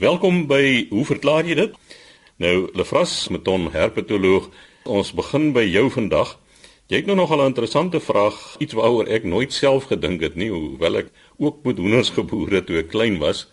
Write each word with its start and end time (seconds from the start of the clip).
Welkom 0.00 0.46
by 0.48 0.86
Hoe 0.88 1.02
verklaar 1.04 1.44
jy 1.44 1.58
dit? 1.58 1.74
Nou, 2.40 2.70
Lefras 2.72 3.26
Meton, 3.28 3.66
herpetoloog, 3.74 4.46
ons 4.88 5.10
begin 5.12 5.50
by 5.52 5.60
jou 5.68 5.90
vandag. 5.92 6.30
Jy 6.88 7.02
het 7.02 7.10
nou 7.10 7.18
nogal 7.18 7.42
'n 7.44 7.52
interessante 7.52 8.00
vraag, 8.00 8.56
iets 8.64 8.72
waaroor 8.72 9.12
ek 9.12 9.24
nooit 9.24 9.52
self 9.52 9.92
gedink 9.92 10.22
het 10.22 10.36
nie, 10.36 10.48
hoewel 10.48 10.96
ek 10.96 11.10
ook 11.36 11.64
met 11.64 11.76
hoenders 11.76 12.10
geboer 12.16 12.50
het 12.50 12.66
toe 12.66 12.78
ek 12.78 12.88
klein 12.88 13.18
was. 13.18 13.46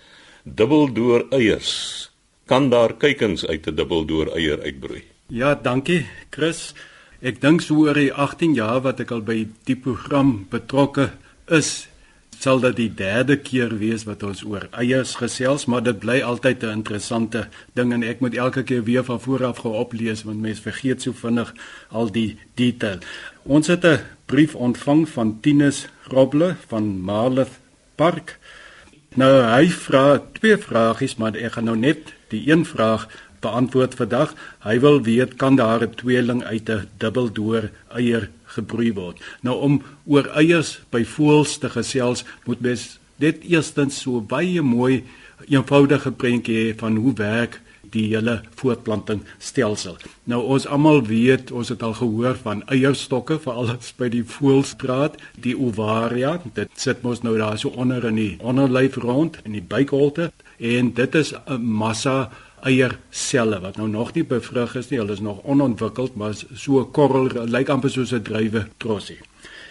Dubbeldoor 0.46 1.28
eiers. 1.32 2.12
Kan 2.46 2.70
daar 2.70 2.94
kuikens 2.94 3.46
uit 3.46 3.68
'n 3.68 3.76
dubbeldoor 3.76 4.32
eier 4.32 4.62
uitbroei? 4.62 5.04
Ja, 5.28 5.54
dankie, 5.56 6.06
Chris. 6.30 6.74
Ek 7.22 7.42
dink 7.42 7.62
so 7.62 7.76
oor 7.76 7.94
die 7.94 8.14
18 8.14 8.54
jaar 8.54 8.82
wat 8.82 9.00
ek 9.00 9.12
al 9.12 9.22
by 9.22 9.48
die 9.66 9.76
program 9.76 10.48
betrokke 10.50 11.12
is, 11.48 11.90
sal 12.40 12.60
dit 12.62 12.76
die 12.78 12.90
derde 12.94 13.38
keer 13.42 13.74
wees 13.80 14.04
wat 14.06 14.24
ons 14.24 14.44
oor 14.46 14.68
eiers 14.78 15.16
gesels, 15.18 15.66
maar 15.66 15.84
dit 15.84 15.98
bly 16.00 16.20
altyd 16.22 16.64
'n 16.64 16.84
interessante 16.84 17.48
ding 17.74 17.94
en 17.94 18.04
ek 18.04 18.20
moet 18.20 18.36
elke 18.36 18.64
keer 18.64 18.84
weer 18.84 19.04
van 19.04 19.22
voor 19.22 19.46
af 19.46 19.58
gaan 19.58 19.72
oplees 19.72 20.24
want 20.24 20.42
mense 20.42 20.62
vergeet 20.62 21.02
so 21.02 21.12
vinnig 21.12 21.54
al 21.90 22.12
die 22.12 22.38
detail. 22.56 23.00
Ons 23.44 23.68
het 23.68 23.86
'n 23.86 24.00
brief 24.26 24.56
ontvang 24.56 25.10
van 25.10 25.40
Tinus 25.42 25.88
Roble 26.08 26.56
van 26.68 27.02
Marlith 27.02 27.60
Park. 27.96 28.40
Nou 29.16 29.42
hy 29.42 29.70
vra 29.70 30.22
twee 30.32 30.58
vragies, 30.58 31.16
maar 31.16 31.36
ek 31.36 31.52
gaan 31.52 31.64
nou 31.64 31.78
net 31.78 32.14
die 32.30 32.52
een 32.52 32.66
vraag 32.66 33.08
beantwoord 33.40 33.96
vandag. 33.96 34.34
Hy 34.64 34.80
wil 34.80 35.02
weet 35.02 35.36
kan 35.36 35.56
daar 35.56 35.84
'n 35.84 35.96
tweeling 35.96 36.44
uit 36.44 36.70
'n 36.70 36.88
dubbeldoor 36.98 37.70
eier 37.88 38.30
gebroei 38.46 38.94
word. 38.94 39.22
Nou 39.42 39.60
om 39.62 39.82
oor 40.06 40.28
eiers 40.28 40.80
by 40.90 41.04
voëls 41.06 41.58
te 41.58 41.70
gesels, 41.70 42.24
moet 42.46 42.60
mens 42.60 43.00
net 43.16 43.44
eerstens 43.44 44.02
so 44.02 44.22
baie 44.22 44.62
mooi 44.62 45.04
eenvoudige 45.48 46.12
prentjie 46.12 46.58
hê 46.58 46.78
van 46.78 46.96
hoe 46.96 47.14
werk 47.14 47.62
die 47.92 48.08
hele 48.12 48.42
voortplantingstelsel. 48.60 49.98
Nou 50.28 50.42
ons 50.56 50.68
almal 50.68 51.02
weet, 51.08 51.52
ons 51.56 51.70
het 51.72 51.84
al 51.84 51.96
gehoor 51.98 52.36
van 52.44 52.64
eierstokke 52.74 53.40
vir 53.44 53.60
alles 53.62 53.94
by 54.00 54.10
die 54.12 54.24
voëls 54.28 54.74
praat, 54.82 55.16
die 55.44 55.56
ovaria, 55.56 56.38
dit 56.58 56.74
sit 56.76 57.04
mos 57.06 57.24
nou 57.24 57.38
daar 57.40 57.58
so 57.60 57.72
onder 57.80 58.06
in 58.10 58.20
die 58.20 58.34
onderlyf 58.42 59.00
rond 59.04 59.40
in 59.46 59.56
die 59.58 59.64
buikholte 59.64 60.32
en 60.58 60.92
dit 60.94 61.16
is 61.16 61.34
'n 61.34 61.62
massa 61.62 62.30
eierselle 62.68 63.60
wat 63.64 63.78
nou 63.80 63.88
nog 63.90 64.14
nie 64.16 64.26
bevrug 64.28 64.76
is 64.80 64.90
nie, 64.90 65.00
hulle 65.00 65.16
is 65.16 65.24
nog 65.24 65.44
onontwikkeld, 65.44 66.16
maar 66.16 66.36
so 66.36 66.80
'n 66.80 66.92
korrel 66.92 67.48
lyk 67.48 67.70
amper 67.70 67.90
soos 67.90 68.14
'n 68.14 68.22
druiwe 68.22 68.68
trossie. 68.78 69.20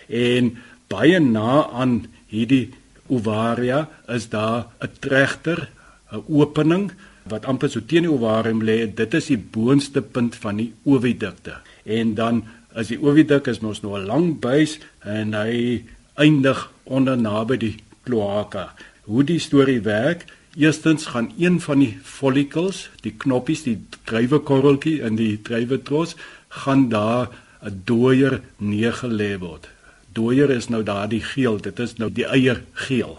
En 0.09 0.57
baie 0.89 1.19
na 1.21 1.69
aan 1.71 2.07
hierdie 2.29 2.71
ovaria 3.09 3.89
is 4.09 4.29
daar 4.29 4.67
'n 4.81 4.91
tregter, 5.01 5.69
'n 6.13 6.25
opening 6.29 6.93
wat 7.29 7.45
amper 7.45 7.71
so 7.71 7.81
teen 7.81 8.07
die 8.07 8.13
ovarium 8.13 8.63
lê. 8.63 8.87
Dit 8.95 9.15
is 9.15 9.27
die 9.27 9.39
boonste 9.39 10.03
punt 10.03 10.35
van 10.35 10.57
die 10.57 10.73
ovidukte. 10.85 11.59
En 11.85 12.15
dan 12.15 12.45
as 12.75 12.89
die 12.93 13.01
oviduk 13.01 13.47
is 13.47 13.61
mos 13.61 13.83
nou 13.83 13.99
'n 13.99 14.07
lang 14.07 14.41
buis 14.41 14.79
en 15.01 15.35
hy 15.35 15.85
eindig 16.15 16.71
onder 16.85 17.17
naby 17.17 17.57
die 17.57 17.77
kloaka. 18.05 18.75
Hoe 19.03 19.25
die 19.25 19.39
storie 19.39 19.81
werk, 19.81 20.25
Eerstens 20.57 21.07
gaan 21.07 21.33
een 21.39 21.61
van 21.61 21.79
die 21.79 21.99
follicles, 22.03 22.87
die 23.05 23.13
knoppies, 23.13 23.67
die 23.67 23.77
druiwekorreltjie 24.09 25.03
in 25.05 25.19
die 25.19 25.35
druiwetros, 25.45 26.15
gaan 26.49 26.89
daar 26.89 27.29
'n 27.61 27.83
dooier 27.85 28.41
neergelê 28.57 29.39
word. 29.39 29.69
Dooier 30.13 30.51
is 30.51 30.69
nou 30.69 30.83
daardie 30.83 31.21
geel, 31.21 31.61
dit 31.61 31.79
is 31.79 31.97
nou 31.97 32.11
die 32.13 32.25
eiergeel. 32.25 33.19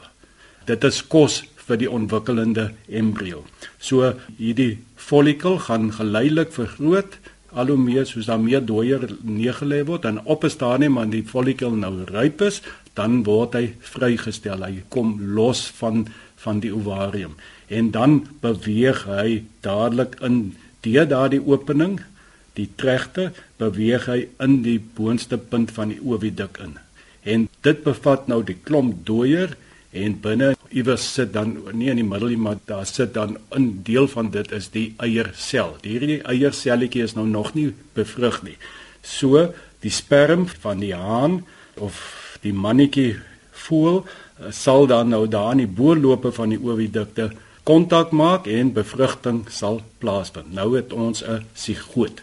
Dit 0.66 0.84
is 0.84 1.08
kos 1.08 1.44
vir 1.68 1.78
die 1.78 1.92
ontwikkelende 1.92 2.72
embrio. 2.90 3.46
So 3.78 4.14
hierdie 4.38 4.80
follicle 4.96 5.60
gaan 5.60 5.94
geleidelik 5.94 6.52
vergroot 6.52 7.20
al 7.54 7.68
hoe 7.68 7.78
meer 7.78 8.06
soos 8.06 8.26
daar 8.26 8.40
meer 8.40 8.66
dooier 8.66 9.18
neergelê 9.22 9.86
word 9.86 10.06
en 10.06 10.26
op 10.26 10.44
'n 10.44 10.50
stadium 10.50 10.98
aan 10.98 11.10
die 11.10 11.24
follicle 11.24 11.76
nou 11.76 12.04
ryp 12.06 12.42
is, 12.42 12.62
dan 12.94 13.24
word 13.24 13.54
hy 13.54 13.74
vrygestel. 13.80 14.64
Hy 14.64 14.84
kom 14.90 15.22
los 15.36 15.68
van 15.68 16.08
van 16.48 16.64
die 16.64 16.74
ovarium. 16.76 17.36
En 17.68 17.92
dan 17.92 18.22
beweeg 18.44 19.04
hy 19.10 19.44
dadelik 19.66 20.16
in 20.24 20.56
deur 20.86 21.08
daardie 21.12 21.44
opening 21.44 22.00
die 22.58 22.70
tregte 22.80 23.32
beweeg 23.62 24.08
hy 24.10 24.20
in 24.44 24.62
die 24.66 24.80
boonste 24.80 25.38
punt 25.38 25.74
van 25.76 25.94
die 25.94 26.02
oviduk 26.02 26.60
in. 26.64 26.78
En 27.28 27.48
dit 27.68 27.84
bevat 27.84 28.30
nou 28.32 28.42
die 28.46 28.58
klomp 28.64 29.04
dooier 29.08 29.56
en 29.98 30.18
binne 30.22 30.54
iewers 30.70 31.06
sit 31.18 31.34
dan 31.34 31.56
nie 31.74 31.90
in 31.92 32.02
die 32.02 32.08
middel 32.08 32.34
nie 32.34 32.42
maar 32.42 32.60
daar 32.70 32.86
sit 32.86 33.14
dan 33.14 33.38
'n 33.56 33.82
deel 33.84 34.08
van 34.08 34.32
dit 34.32 34.52
is 34.52 34.70
die 34.70 34.94
eiersel 34.98 35.78
hierdie 35.82 36.22
eierselletjie 36.24 37.04
is 37.04 37.16
nou 37.16 37.28
nog 37.28 37.54
nie 37.54 37.74
bevrug 37.94 38.44
nie. 38.44 38.58
So 39.02 39.54
die 39.82 39.92
sperm 39.92 40.48
van 40.48 40.80
die 40.80 40.94
haan 40.94 41.46
of 41.76 41.96
die 42.42 42.54
mannetjie 42.54 43.16
voel 43.68 44.04
Eh, 44.38 44.46
sal 44.50 44.88
dan 44.88 45.08
nou 45.10 45.28
daar 45.28 45.52
in 45.52 45.58
die 45.58 45.68
boorlope 45.68 46.32
van 46.32 46.50
die 46.54 46.60
ovidukte 46.62 47.32
kontak 47.64 48.12
maak 48.12 48.46
en 48.48 48.72
bevrugting 48.74 49.48
sal 49.50 49.82
plaasvind. 49.98 50.54
Nou 50.54 50.76
het 50.76 50.94
ons 50.94 51.24
'n 51.24 51.46
sigoot. 51.54 52.22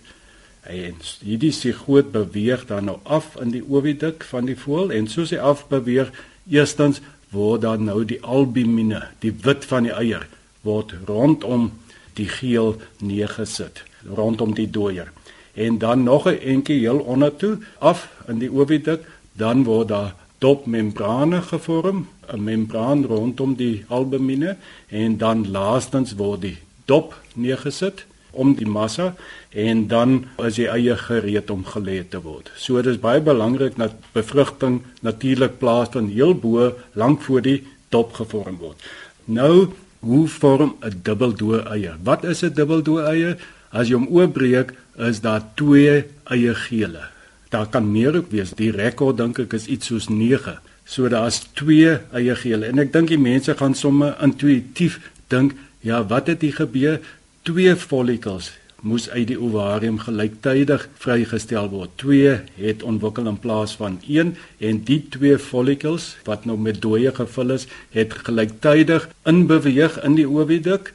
En 0.61 0.95
hierdie 1.21 1.53
sigoot 1.53 2.13
beweeg 2.13 2.67
dan 2.67 2.85
nou 2.85 2.99
af 3.03 3.37
in 3.41 3.51
die 3.51 3.65
oviduk 3.69 4.25
van 4.25 4.45
die 4.45 4.57
voël 4.57 4.91
en 4.91 5.09
soos 5.09 5.31
hy 5.31 5.37
af 5.37 5.69
beweeg, 5.69 6.11
eerstens 6.49 7.01
word 7.31 7.61
dan 7.61 7.85
nou 7.85 8.05
die 8.05 8.23
albumine, 8.23 9.03
die 9.19 9.35
wit 9.43 9.65
van 9.65 9.83
die 9.83 9.93
eier, 9.93 10.27
word 10.61 10.95
rondom 11.07 11.73
die 12.13 12.29
geel 12.29 12.77
neergesit, 12.99 13.83
rondom 14.15 14.55
die 14.55 14.71
dooier. 14.71 15.13
En 15.55 15.79
dan 15.79 16.03
nog 16.03 16.27
'n 16.27 16.39
entjie 16.41 16.79
heel 16.79 16.99
onder 16.99 17.37
toe 17.37 17.59
af 17.79 18.09
in 18.29 18.39
die 18.39 18.53
oviduk, 18.53 19.01
dan 19.33 19.65
word 19.65 19.89
daar 19.89 20.15
dopmembrane 20.39 21.43
gevorm, 21.43 22.09
'n 22.33 22.45
membraan 22.45 23.05
rondom 23.05 23.55
die 23.55 23.85
albumine 23.89 24.57
en 24.89 25.17
dan 25.17 25.51
laastens 25.51 26.15
word 26.15 26.41
die 26.41 26.59
dop 26.85 27.15
neergesit 27.35 28.05
om 28.31 28.55
die 28.55 28.67
massa 28.67 29.15
en 29.51 29.87
dan 29.87 30.25
is 30.37 30.59
die 30.59 30.69
eie 30.69 30.97
gereed 30.97 31.51
om 31.51 31.65
gelê 31.65 32.03
te 32.09 32.21
word. 32.21 32.51
So 32.57 32.83
dit 32.83 32.95
is 32.95 33.01
baie 33.01 33.21
belangrik 33.21 33.77
dat 33.77 33.95
bevrugting 34.13 34.83
natuurlik 35.01 35.59
plaasvind 35.59 36.13
heel 36.13 36.35
bo 36.35 36.73
lank 36.93 37.23
voor 37.23 37.43
die 37.43 37.63
dop 37.89 38.13
gevorm 38.13 38.59
word. 38.59 38.83
Nou, 39.25 39.69
hoe 40.01 40.29
vorm 40.29 40.77
'n 40.81 41.01
dubbeldoe 41.03 41.63
eier? 41.63 41.97
Wat 42.03 42.25
is 42.25 42.43
'n 42.43 42.55
dubbeldoe 42.55 43.01
eier? 43.03 43.37
As 43.71 43.89
jy 43.89 43.95
hom 43.95 44.09
oopbreek, 44.09 44.73
is 44.97 45.21
daar 45.21 45.43
twee 45.55 46.05
eie 46.25 46.55
gele 46.55 47.14
daar 47.55 47.71
kan 47.71 47.87
meer 47.91 48.17
ook 48.19 48.33
wees. 48.35 48.53
Die 48.59 48.73
rekord 48.75 49.21
dink 49.23 49.39
ek 49.47 49.55
is 49.59 49.71
iets 49.71 49.93
soos 49.93 50.11
9. 50.11 50.59
So 50.85 51.09
daar's 51.09 51.41
twee 51.57 51.97
eie 52.13 52.35
gele 52.43 52.69
en 52.73 52.83
ek 52.83 52.93
dink 52.93 53.13
die 53.15 53.21
mense 53.21 53.55
gaan 53.61 53.77
somme 53.79 54.13
intuïtief 54.25 54.99
dink, 55.33 55.55
ja, 55.85 56.03
wat 56.11 56.29
het 56.33 56.45
hier 56.45 56.59
gebeur? 56.59 57.01
Twee 57.45 57.77
follicles 57.77 58.53
moes 58.85 59.07
uit 59.09 59.31
die 59.31 59.39
ovarium 59.41 59.97
gelyktydig 60.03 60.83
vrygestel 61.01 61.71
word. 61.73 61.95
Twee 62.01 62.35
het 62.61 62.85
ontwikkel 62.85 63.31
in 63.31 63.39
plaas 63.41 63.73
van 63.81 63.97
een 64.05 64.35
en 64.61 64.83
die 64.85 65.01
twee 65.15 65.39
follicles 65.41 66.11
wat 66.29 66.45
nou 66.45 66.59
met 66.61 66.83
dooie 66.85 67.13
gevul 67.15 67.57
is, 67.57 67.65
het 67.97 68.13
gelyktydig 68.27 69.09
inbeweeg 69.31 69.97
in 70.05 70.19
die 70.21 70.29
oviduk 70.29 70.93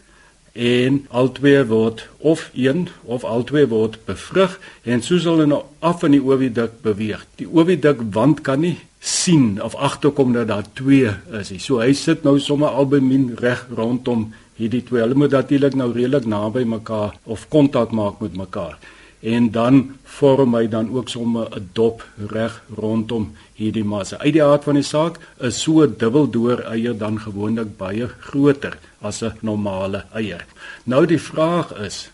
en 0.60 1.06
albei 1.16 1.64
word 1.70 2.04
of 2.18 2.50
een 2.54 2.88
of 3.08 3.24
albei 3.24 3.64
word 3.72 3.96
bevrug 4.06 4.58
en 4.84 5.02
soos 5.06 5.24
hulle 5.30 5.46
nou 5.48 5.62
af 5.80 6.04
in 6.04 6.18
die 6.18 6.24
oviduk 6.24 6.82
beweeg. 6.84 7.24
Die 7.40 7.48
oviduk 7.48 8.04
wand 8.16 8.44
kan 8.44 8.60
nie 8.66 8.76
sien 9.00 9.62
of 9.64 9.78
agterkom 9.80 10.36
dat 10.36 10.52
daar 10.52 10.68
twee 10.76 11.14
is 11.40 11.54
nie. 11.54 11.62
So 11.64 11.80
hy 11.80 11.94
sit 11.96 12.28
nou 12.28 12.36
sommer 12.44 12.76
albemin 12.76 13.32
reg 13.40 13.66
rondom 13.72 14.34
hierdie 14.60 14.84
twee. 14.84 15.00
Hulle 15.06 15.16
moet 15.16 15.32
natuurlik 15.38 15.80
nou 15.80 15.94
redelik 15.94 16.28
naby 16.28 16.66
mekaar 16.68 17.16
of 17.24 17.48
kontak 17.48 17.96
maak 17.96 18.20
met 18.20 18.36
mekaar 18.36 18.76
en 19.20 19.52
dan 19.52 19.98
vorm 20.04 20.56
hy 20.56 20.68
dan 20.68 20.92
ook 20.96 21.10
sommer 21.10 21.48
'n 21.56 21.70
dop 21.74 22.06
reg 22.32 22.62
rondom 22.76 23.36
hierdie 23.54 23.84
massa. 23.84 24.18
Uit 24.18 24.34
die 24.34 24.44
aard 24.44 24.64
van 24.64 24.74
die 24.74 24.84
saak 24.84 25.20
is 25.40 25.62
so 25.62 25.84
'n 25.84 25.96
dubbeldoor 25.98 26.60
eier 26.60 26.98
dan 26.98 27.20
gewoonlik 27.20 27.78
baie 27.78 28.08
groter 28.20 28.78
as 29.02 29.22
'n 29.22 29.38
normale 29.42 30.06
eier. 30.14 30.46
Nou 30.84 31.06
die 31.06 31.22
vraag 31.22 31.72
is 31.86 32.10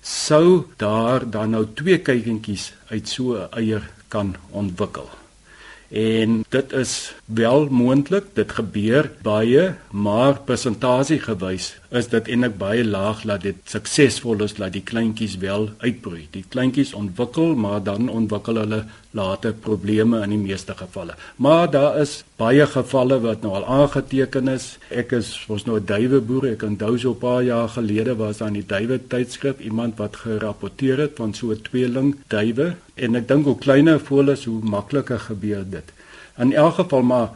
sou 0.00 0.64
daar 0.76 1.30
dan 1.30 1.50
nou 1.50 1.66
twee 1.74 1.98
kuikentjies 1.98 2.72
uit 2.88 3.08
so 3.08 3.34
'n 3.34 3.48
eier 3.50 3.90
kan 4.08 4.36
ontwikkel? 4.50 5.23
En 5.94 6.44
dit 6.48 6.72
is 6.72 7.14
wel 7.24 7.68
moontlik, 7.70 8.24
dit 8.34 8.52
gebeur 8.52 9.10
baie, 9.22 9.74
maar 9.90 10.40
persentasie 10.42 11.20
gewys 11.22 11.68
is 11.94 12.08
dit 12.10 12.30
eintlik 12.34 12.56
baie 12.58 12.82
laag 12.82 13.22
dat 13.22 13.44
dit 13.46 13.60
suksesvol 13.70 14.42
is 14.42 14.56
dat 14.58 14.74
die 14.74 14.82
kleintjies 14.82 15.36
wel 15.38 15.68
uitbroei. 15.78 16.26
Die 16.34 16.42
kleintjies 16.50 16.96
ontwikkel, 16.98 17.54
maar 17.54 17.82
dan 17.86 18.10
ontwikkel 18.10 18.58
hulle 18.64 18.80
later 19.14 19.52
probleme 19.52 20.20
in 20.24 20.32
die 20.34 20.40
meeste 20.42 20.74
gevalle. 20.74 21.14
Maar 21.36 21.70
daar 21.70 21.98
is 22.02 22.24
baie 22.40 22.66
gevalle 22.66 23.20
wat 23.22 23.44
nou 23.46 23.54
al 23.54 23.66
aangeteken 23.66 24.50
is. 24.50 24.66
Ek 24.90 25.14
is 25.14 25.30
ons 25.48 25.64
nou 25.64 25.78
'n 25.78 25.86
duiweboer. 25.86 26.50
Ek 26.52 26.62
onthou 26.62 26.98
so 26.98 27.10
'n 27.10 27.18
paar 27.18 27.42
jaar 27.42 27.68
gelede 27.68 28.16
was 28.16 28.38
daar 28.38 28.48
in 28.48 28.60
die 28.60 28.66
duiwe 28.66 28.98
tydskrif 29.08 29.60
iemand 29.60 29.98
wat 29.98 30.16
gerapporteer 30.16 30.98
het 30.98 31.12
van 31.16 31.34
so 31.34 31.50
'n 31.50 31.62
tweeling 31.62 32.16
duiwe 32.28 32.74
en 32.94 33.14
ek 33.14 33.28
dink 33.28 33.44
hoe 33.44 33.58
kleiner 33.58 34.00
voel 34.00 34.30
is 34.30 34.44
hoe 34.44 34.60
makliker 34.62 35.18
gebeur 35.18 35.64
dit. 35.70 35.92
In 36.38 36.52
elk 36.52 36.74
geval 36.74 37.02
maar 37.02 37.30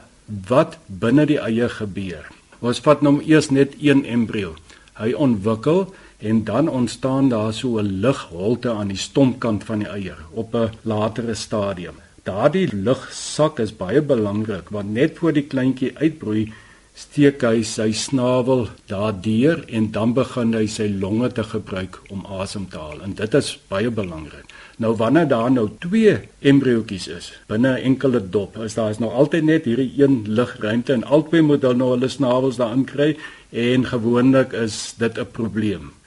wat 0.49 0.79
binne 0.87 1.27
die 1.27 1.39
eie 1.39 1.69
gebeur. 1.69 2.27
Ons 2.61 2.81
vat 2.81 3.03
nou 3.03 3.23
eers 3.23 3.51
net 3.51 3.75
een 3.81 4.05
embrio. 4.05 4.55
Hy 4.99 5.13
ontwikkel 5.13 5.95
en 6.19 6.45
dan 6.45 6.69
ontstaan 6.69 7.29
daar 7.29 7.53
so 7.53 7.79
'n 7.79 8.01
ligholte 8.01 8.71
aan 8.71 8.89
die 8.89 8.97
stompkant 8.97 9.65
van 9.65 9.79
die 9.79 9.89
eier 9.89 10.19
op 10.31 10.55
'n 10.55 10.71
latere 10.83 11.35
stadium. 11.35 11.95
Daardie 12.23 12.75
lugsak 12.75 13.59
is 13.59 13.77
baie 13.77 14.03
belangrik 14.03 14.69
want 14.69 14.93
net 14.93 15.19
voor 15.19 15.33
die 15.33 15.47
kleintjie 15.47 15.99
uitbroei 15.99 16.53
steek 16.95 17.43
hy 17.43 17.63
sy 17.63 17.93
snavel 17.93 18.67
daardeur 18.91 19.65
en 19.69 19.91
dan 19.95 20.15
begin 20.17 20.55
hy 20.55 20.67
sy 20.67 20.89
longe 21.01 21.29
te 21.33 21.45
gebruik 21.47 22.01
om 22.11 22.25
asem 22.41 22.67
te 22.69 22.79
haal 22.79 23.03
en 23.07 23.15
dit 23.15 23.35
is 23.35 23.59
baie 23.69 23.91
belangrik. 23.91 24.45
Nou 24.79 24.97
wanneer 24.97 25.29
daar 25.29 25.51
nou 25.51 25.69
twee 25.79 26.19
embriootjies 26.41 27.09
is 27.09 27.33
binne 27.47 27.73
'n 27.73 27.85
enkele 27.91 28.21
dop, 28.31 28.57
is 28.57 28.75
daar 28.75 28.91
is 28.91 28.99
nou 28.99 29.11
altyd 29.11 29.45
net 29.45 29.65
hierdie 29.65 29.93
een 30.03 30.25
lugruimte 30.27 30.93
en 30.93 31.05
albei 31.05 31.41
moet 31.41 31.61
dan 31.61 31.77
nou 31.77 31.91
hulle 31.91 32.09
snavels 32.09 32.57
daarin 32.57 32.85
kry 32.85 33.17
en 33.51 33.87
gewoonlik 33.87 34.53
is 34.53 34.95
dit 34.99 35.19
'n 35.19 35.31
probleem. 35.33 35.98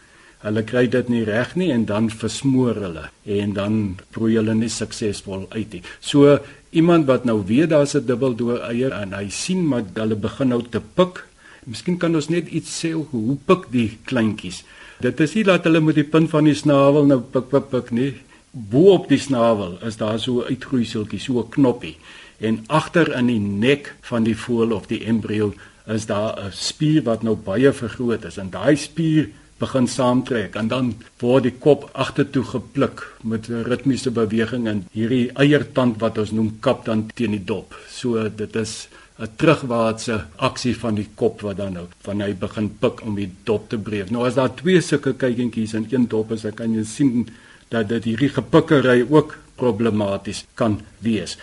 Hulle 0.41 0.63
kry 0.65 0.87
dit 0.89 1.09
nie 1.13 1.21
reg 1.27 1.53
nie 1.55 1.69
en 1.69 1.83
dan 1.85 2.09
versmoor 2.09 2.79
hulle 2.81 3.03
en 3.29 3.53
dan 3.53 3.75
prooi 4.15 4.33
hulle 4.39 4.55
nie 4.57 4.71
suksesvol 4.73 5.45
uit 5.53 5.75
nie. 5.77 5.81
So 5.99 6.39
iemand 6.71 7.05
wat 7.05 7.27
nou 7.29 7.43
weet 7.45 7.69
daar's 7.69 7.95
'n 7.95 8.05
dubbeldoor 8.05 8.59
eier 8.69 8.91
en 8.91 9.13
hy 9.13 9.29
sien 9.29 9.67
maar 9.67 9.83
hulle 9.93 10.15
begin 10.15 10.49
nou 10.49 10.61
te 10.69 10.81
pik. 10.81 11.25
Miskien 11.65 11.97
kan 11.97 12.15
ons 12.15 12.29
net 12.29 12.47
iets 12.47 12.71
sê 12.81 12.91
hoe, 12.91 13.05
hoe 13.11 13.37
pik 13.45 13.71
die 13.71 13.97
kleintjies. 14.05 14.63
Dit 14.99 15.19
is 15.19 15.33
nie 15.33 15.43
dat 15.43 15.63
hulle 15.63 15.79
met 15.79 15.95
die 15.95 16.09
punt 16.09 16.29
van 16.29 16.43
die 16.43 16.55
snavel 16.55 17.05
nou 17.05 17.19
pik 17.21 17.49
pik 17.49 17.69
pik 17.69 17.91
nie. 17.91 18.13
Bo 18.51 18.93
op 18.93 19.07
die 19.09 19.19
snavel 19.19 19.77
is 19.85 19.97
daar 19.97 20.19
so 20.19 20.43
uitgroeiseltjie, 20.43 21.19
so 21.19 21.39
'n 21.39 21.49
knoppie. 21.49 21.97
En 22.39 22.63
agter 22.67 23.13
in 23.17 23.27
die 23.27 23.39
nek 23.39 23.95
van 24.01 24.23
die 24.23 24.37
voël 24.37 24.71
of 24.71 24.87
die 24.87 25.05
embrio 25.05 25.53
is 25.87 26.05
daar 26.05 26.33
'n 26.37 26.51
spier 26.51 27.03
wat 27.03 27.23
nou 27.23 27.35
baie 27.35 27.73
vergroot 27.73 28.25
is 28.25 28.37
en 28.37 28.49
daai 28.49 28.75
spier 28.75 29.29
begin 29.61 29.87
saamtrek 29.87 30.57
en 30.59 30.71
dan 30.71 30.93
word 31.21 31.45
die 31.47 31.55
kop 31.65 31.85
agtertoe 31.93 32.43
gepluk 32.53 33.03
met 33.23 33.49
'n 33.49 33.63
ritmiese 33.69 34.11
beweging 34.11 34.67
en 34.67 34.85
hierdie 34.93 35.31
eiertand 35.43 36.01
wat 36.01 36.17
ons 36.17 36.31
noem 36.31 36.57
kap 36.59 36.85
dan 36.85 37.07
teen 37.15 37.31
die 37.31 37.45
dop. 37.45 37.75
So 37.89 38.29
dit 38.29 38.55
is 38.55 38.87
'n 39.19 39.29
terugwaartse 39.37 40.25
aksie 40.37 40.75
van 40.75 40.95
die 40.95 41.09
kop 41.15 41.41
wat 41.41 41.57
dan 41.57 41.73
nou 41.73 41.85
van 42.05 42.21
hy 42.21 42.33
begin 42.33 42.69
pik 42.79 43.05
om 43.05 43.15
die 43.15 43.29
dop 43.43 43.69
te 43.69 43.77
breek. 43.77 44.09
Nou 44.09 44.25
as 44.25 44.35
daar 44.35 44.53
twee 44.55 44.81
sulke 44.81 45.13
kykentjies 45.13 45.73
in 45.73 45.87
een 45.89 46.07
dop 46.07 46.31
is, 46.31 46.41
dan 46.41 46.53
kan 46.53 46.73
jy 46.73 46.83
sien 46.83 47.27
dat 47.69 47.89
dit 47.89 48.03
hierdie 48.03 48.29
gepikkery 48.29 49.05
ook 49.09 49.37
problematies 49.55 50.45
kan 50.55 50.79
wees. 51.05 51.37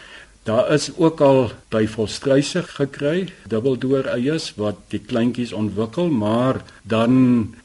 Daar 0.49 0.71
is 0.73 0.87
ook 0.97 1.21
al 1.21 1.51
by 1.69 1.83
volstruise 1.93 2.63
gekry 2.65 3.27
dubbeldoor 3.53 4.07
eiers 4.09 4.47
wat 4.57 4.79
die 4.89 5.01
kleintjies 5.05 5.53
ontwikkel, 5.53 6.09
maar 6.09 6.63
dan 6.89 7.19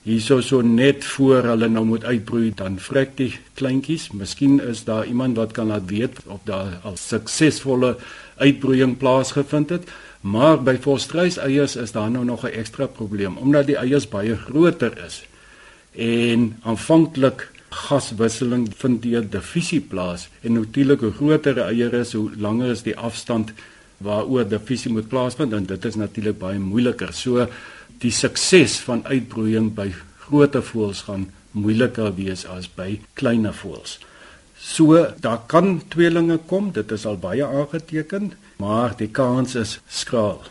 hierso 0.03 0.41
so 0.43 0.59
net 0.67 1.05
voor 1.13 1.47
hulle 1.47 1.69
nou 1.71 1.85
moet 1.87 2.03
uitbroei, 2.03 2.51
dan 2.59 2.75
vrek 2.83 3.15
die 3.21 3.29
kleintjies. 3.55 4.09
Miskien 4.11 4.59
is 4.59 4.83
daar 4.83 5.07
iemand 5.07 5.39
wat 5.39 5.55
kan 5.55 5.71
laat 5.71 5.87
weet 5.87 6.19
of 6.27 6.43
daar 6.43 6.75
al 6.83 6.99
suksesvolle 6.99 7.95
uitbroeiing 8.35 8.97
plaasgevind 8.99 9.71
het. 9.71 9.87
Maar 10.19 10.59
by 10.59 10.75
volstruis 10.83 11.39
eiers 11.39 11.77
is 11.79 11.95
daar 11.95 12.11
nou 12.11 12.25
nog 12.25 12.43
'n 12.43 12.51
ekstra 12.51 12.87
probleem 12.87 13.37
omdat 13.37 13.65
die 13.71 13.79
eiers 13.79 14.09
baie 14.09 14.35
groter 14.35 15.05
is. 15.05 15.23
En 15.95 16.59
aanvanklik 16.63 17.47
gaswisseling 17.73 18.67
vind 18.77 19.01
deur 19.03 19.25
diffusie 19.29 19.81
plaas 19.81 20.27
en 20.41 20.59
natuurlik 20.59 21.01
hoe 21.05 21.11
groter 21.19 21.55
'n 21.59 21.67
eier 21.69 21.93
is, 21.93 22.13
hoe 22.13 22.31
langer 22.37 22.71
is 22.71 22.83
die 22.83 22.97
afstand 22.97 23.53
waaroor 23.97 24.47
diffusie 24.47 24.91
moet 24.91 25.07
plaasvind 25.07 25.53
en 25.53 25.65
dit 25.65 25.85
is 25.85 25.95
natuurlik 25.95 26.39
baie 26.39 26.59
moeiliker. 26.59 27.13
So 27.13 27.47
die 28.03 28.11
sukses 28.11 28.79
van 28.87 29.05
uitbroeiing 29.05 29.73
by 29.75 29.91
groter 30.25 30.63
voëls 30.63 31.03
gaan 31.07 31.27
moeiliker 31.51 32.13
wees 32.15 32.45
as 32.45 32.67
by 32.67 32.99
kleiner 33.19 33.53
voëls. 33.53 33.99
So 34.57 35.07
daar 35.19 35.41
kan 35.47 35.81
tweelinge 35.87 36.37
kom, 36.47 36.71
dit 36.71 36.91
is 36.91 37.05
al 37.05 37.17
baie 37.17 37.45
aangeteken, 37.45 38.31
maar 38.57 38.95
die 38.97 39.09
kans 39.11 39.55
is 39.55 39.79
skraal. 39.87 40.41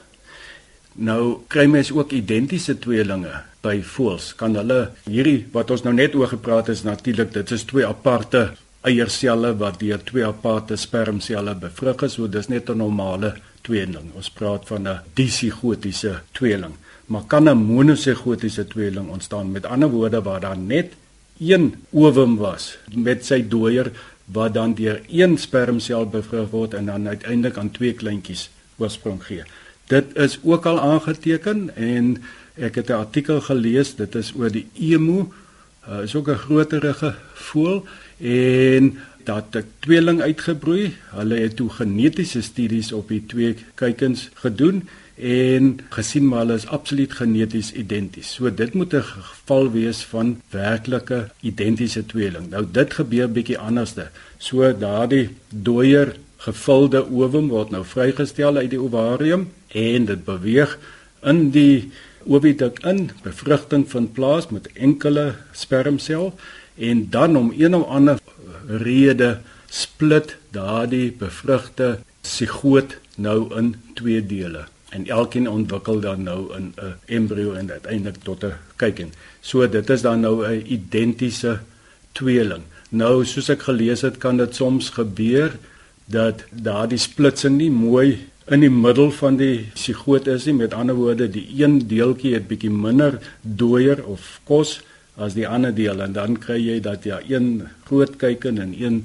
Nou 0.95 1.41
kry 1.49 1.67
mens 1.67 1.93
ook 1.93 2.13
identiese 2.13 2.77
tweelinge 2.79 3.33
by 3.65 3.79
voëls. 3.95 4.33
Kan 4.37 4.57
hulle 4.59 4.91
hierdie 5.07 5.47
wat 5.55 5.71
ons 5.71 5.85
nou 5.87 5.95
net 5.95 6.15
oor 6.19 6.29
gepraat 6.29 6.69
het 6.69 6.85
natuurlik 6.85 7.33
dit 7.33 7.51
is 7.51 7.65
twee 7.65 7.87
aparte 7.87 8.51
eierselle 8.83 9.55
wat 9.57 9.79
deur 9.81 10.03
twee 10.05 10.27
aparte 10.27 10.77
spermselle 10.77 11.55
bevrug 11.55 12.03
is. 12.03 12.19
So 12.19 12.29
dis 12.29 12.49
net 12.49 12.69
'n 12.69 12.77
normale 12.77 13.37
tweeling. 13.63 14.13
Ons 14.15 14.31
praat 14.31 14.67
van 14.67 14.89
'n 14.89 15.01
disigotiese 15.15 16.21
tweeling. 16.33 16.75
Maar 17.07 17.25
kan 17.27 17.49
'n 17.49 17.57
monosigotiese 17.57 18.67
tweeling 18.67 19.09
ontstaan? 19.09 19.53
Met 19.53 19.67
ander 19.67 19.89
woorde 19.89 20.23
waar 20.23 20.41
daar 20.41 20.59
net 20.59 20.93
een 21.39 21.75
ovum 21.91 22.37
was 22.37 22.79
met 22.95 23.25
sy 23.27 23.49
dooier 23.49 23.93
wat 24.25 24.55
dan 24.55 24.75
deur 24.75 25.01
een 25.09 25.39
spermsel 25.39 26.07
bevrug 26.07 26.51
word 26.51 26.75
en 26.75 26.87
dan 26.87 27.09
uiteindelik 27.09 27.57
aan 27.57 27.71
twee 27.71 27.93
kleintjies 27.93 28.51
oorsprong 28.77 29.25
gee. 29.25 29.43
Dit 29.93 30.17
is 30.17 30.39
ook 30.43 30.67
al 30.67 30.81
aangeteken 30.81 31.77
en 31.77 32.17
ek 32.57 32.75
het 32.81 32.89
'n 32.89 33.03
artikel 33.05 33.41
gelees, 33.41 33.95
dit 33.95 34.15
is 34.15 34.33
oor 34.37 34.51
die 34.51 34.67
emu. 34.73 35.29
Uh, 35.89 36.03
is 36.03 36.15
ook 36.15 36.29
'n 36.29 36.45
groterige 36.47 37.15
voël 37.35 37.85
en 38.19 38.99
dat 39.25 39.45
'n 39.57 39.65
tweeling 39.79 40.21
uitgebroei. 40.21 40.95
Hulle 41.19 41.35
het 41.35 41.57
toe 41.57 41.71
genetiese 41.71 42.43
studies 42.43 42.93
op 42.93 43.09
die 43.09 43.27
twee 43.27 43.57
kuikens 43.75 44.31
gedoen 44.35 44.89
en 45.15 45.79
gesien 45.89 46.29
maar 46.29 46.39
hulle 46.39 46.55
is 46.55 46.67
absoluut 46.67 47.13
geneties 47.13 47.73
identies. 47.73 48.35
So 48.35 48.55
dit 48.55 48.73
moet 48.75 48.93
'n 48.95 49.03
geval 49.03 49.71
wees 49.71 50.03
van 50.03 50.41
werklike 50.51 51.31
identiese 51.41 52.07
tweeling. 52.07 52.51
Nou 52.51 52.65
dit 52.71 52.95
gebeur 52.95 53.33
bietjie 53.33 53.59
anderste. 53.59 54.11
So 54.39 54.79
daardie 54.79 55.29
dooier 55.49 56.17
gevulde 56.37 57.11
ovum 57.11 57.49
word 57.49 57.71
nou 57.71 57.85
vrygestel 57.85 58.57
uit 58.57 58.71
die 58.71 58.81
ovarium 58.81 59.51
en 59.73 60.05
dit 60.05 60.25
beweeg 60.25 60.79
in 61.23 61.51
die 61.51 61.91
oviduk 62.25 62.79
in 62.87 63.11
bevrugting 63.23 63.87
vind 63.91 64.13
plaas 64.13 64.49
met 64.49 64.69
enkele 64.73 65.35
spermsel 65.53 66.35
en 66.77 67.07
dan 67.11 67.37
om 67.37 67.53
een 67.57 67.75
of 67.75 67.87
ander 67.87 68.19
rede 68.67 69.39
split 69.69 70.37
daardie 70.51 71.13
bevrugte 71.19 71.99
sigoot 72.23 72.97
nou 73.17 73.49
in 73.59 73.75
twee 73.95 74.27
dele 74.27 74.67
en 74.93 75.07
elkeen 75.09 75.49
ontwikkel 75.49 76.01
dan 76.01 76.23
nou 76.23 76.41
in 76.57 76.75
'n 76.77 76.95
embrio 77.05 77.53
en 77.53 77.71
uiteindelik 77.71 78.23
tot 78.23 78.45
'n 78.45 78.53
kuiken. 78.77 79.13
So 79.41 79.69
dit 79.69 79.91
is 79.91 80.03
dan 80.03 80.21
nou 80.21 80.47
'n 80.47 80.65
identiese 80.67 81.61
tweeling. 82.13 82.63
Nou 82.89 83.25
soos 83.25 83.49
ek 83.49 83.63
gelees 83.63 84.01
het, 84.01 84.17
kan 84.19 84.37
dit 84.37 84.55
soms 84.55 84.91
gebeur 84.91 85.57
dat 86.05 86.45
daardie 86.51 86.99
splitsing 86.99 87.57
nie 87.57 87.71
mooi 87.71 88.29
in 88.47 88.61
die 88.61 88.71
middel 88.71 89.11
van 89.11 89.37
die 89.37 89.69
sigoot 89.75 90.27
is 90.27 90.47
nie. 90.47 90.55
Met 90.55 90.75
ander 90.75 90.95
woorde, 90.95 91.29
die 91.31 91.47
een 91.59 91.79
deeltjie 91.89 92.35
het 92.35 92.49
bietjie 92.49 92.71
minder 92.71 93.21
dooier 93.43 94.05
of 94.05 94.41
kos 94.45 94.81
as 95.17 95.35
die 95.37 95.47
ander 95.49 95.75
deel 95.75 96.01
en 96.01 96.13
dan 96.17 96.39
kry 96.41 96.57
jy 96.57 96.81
dat 96.81 97.05
jy 97.05 97.11
ja, 97.13 97.37
een 97.37 97.69
groot 97.85 98.17
kuiken 98.17 98.59
en 98.59 98.73
een 98.79 99.03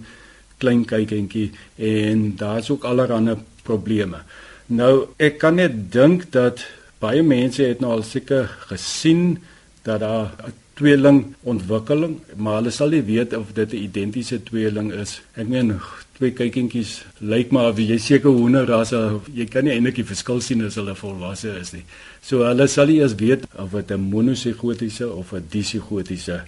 klein 0.58 0.86
kuikentjie 0.86 1.51
en 1.75 2.36
daar's 2.39 2.70
ook 2.70 2.88
allerlei 2.88 3.36
probleme. 3.67 4.24
Nou, 4.67 5.10
ek 5.20 5.38
kan 5.44 5.60
net 5.60 5.91
dink 5.91 6.32
dat 6.32 6.63
baie 7.00 7.24
mense 7.24 7.63
het 7.63 7.84
nou 7.84 7.91
al 7.98 8.03
seker 8.08 8.50
gesien 8.72 9.38
dat 9.84 10.00
daar 10.00 10.32
'n 10.48 10.53
tweeling 10.77 11.36
ontwikkeling, 11.44 12.20
maar 12.36 12.60
hulle 12.60 12.72
sal 12.72 12.89
nie 12.89 13.01
weet 13.01 13.34
of 13.34 13.53
dit 13.53 13.74
'n 13.74 13.84
identiese 13.89 14.44
tweeling 14.44 14.91
is. 14.94 15.22
Ek 15.34 15.48
meen 15.48 15.79
twee 16.17 16.33
kykentjies 16.33 17.03
lyk 17.21 17.51
maar 17.53 17.71
of 17.71 17.79
jy 17.79 17.97
seker 18.01 18.33
hoenderrasse 18.33 19.00
jy 19.38 19.45
kan 19.45 19.67
nie 19.67 19.75
eintlik 19.75 20.00
die 20.00 20.07
verskil 20.07 20.41
sien 20.41 20.65
as 20.65 20.77
hulle 20.79 20.95
volwasse 20.97 21.53
is 21.62 21.74
nie. 21.75 21.83
So 22.21 22.43
hulle 22.47 22.67
sal 22.67 22.89
nie 22.89 23.00
eers 23.01 23.15
weet 23.19 23.45
of 23.55 23.71
dit 23.71 23.91
'n 23.91 24.09
monosigotiese 24.09 25.09
of 25.09 25.33
'n 25.33 25.45
disigotiese 25.50 26.41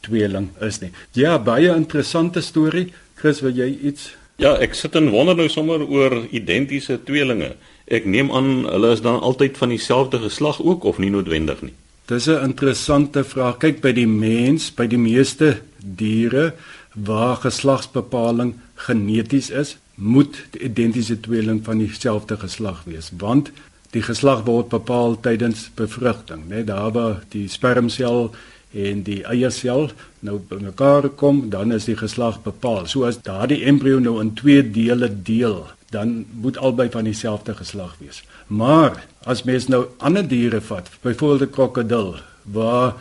tweeling 0.00 0.50
is 0.60 0.80
nie. 0.80 0.90
Ja, 1.14 1.38
baie 1.38 1.74
interessante 1.74 2.40
storie. 2.40 2.92
Chris, 3.14 3.40
wil 3.40 3.54
jy 3.54 3.78
iets? 3.82 4.14
Ja, 4.36 4.56
ek 4.58 4.74
sit 4.74 4.96
en 4.98 5.10
wonder 5.10 5.36
nou 5.36 5.48
sommer 5.48 5.84
oor 5.86 6.26
identiese 6.30 6.98
tweelinge. 7.04 7.54
Ek 7.86 8.04
neem 8.04 8.30
aan 8.32 8.64
hulle 8.66 8.92
is 8.92 9.02
dan 9.04 9.20
altyd 9.20 9.58
van 9.58 9.68
dieselfde 9.68 10.18
geslag 10.18 10.62
ook 10.62 10.84
of 10.84 10.98
nie 10.98 11.10
noodwendig 11.10 11.62
nie. 11.62 11.74
Dis 12.06 12.26
'n 12.26 12.42
interessante 12.42 13.24
vraag. 13.24 13.58
Kyk 13.58 13.80
by 13.80 13.92
die 13.92 14.06
mens, 14.06 14.70
by 14.74 14.86
die 14.86 14.98
meeste 14.98 15.60
diere 15.78 16.54
waar 16.94 17.36
geslagsbepaling 17.36 18.54
geneties 18.86 19.50
is, 19.50 19.76
moet 19.94 20.38
die 20.54 20.64
identiese 20.68 21.20
tweeling 21.20 21.60
van 21.64 21.78
dieselfde 21.82 22.36
geslag 22.40 22.82
wees, 22.88 23.10
want 23.18 23.52
die 23.92 24.02
geslag 24.02 24.46
word 24.48 24.70
bepaal 24.72 25.18
tydens 25.20 25.68
bevrugting, 25.76 26.46
né? 26.48 26.64
Daar 26.64 26.92
waar 26.96 27.20
die 27.34 27.44
spermsel 27.52 28.30
en 28.72 29.02
die 29.04 29.20
eiersel 29.28 29.90
nou 30.24 30.38
bymekaar 30.48 31.10
kom, 31.20 31.50
dan 31.52 31.74
is 31.76 31.84
die 31.90 31.96
geslag 31.96 32.40
bepaal. 32.42 32.86
So 32.88 33.04
as 33.04 33.20
daardie 33.20 33.62
embrio 33.68 34.00
nou 34.00 34.16
in 34.22 34.32
twee 34.38 34.64
dele 34.64 35.10
deel, 35.12 35.66
dan 35.92 36.22
moet 36.40 36.56
albei 36.56 36.88
van 36.90 37.04
dieselfde 37.04 37.54
geslag 37.54 37.98
wees. 38.00 38.22
Maar 38.46 39.02
as 39.28 39.44
mens 39.44 39.68
nou 39.68 39.84
ander 40.00 40.24
diere 40.28 40.62
vat, 40.64 40.88
byvoorbeeld 41.04 41.50
'n 41.50 41.52
krokodil, 41.52 42.16
waar 42.42 42.94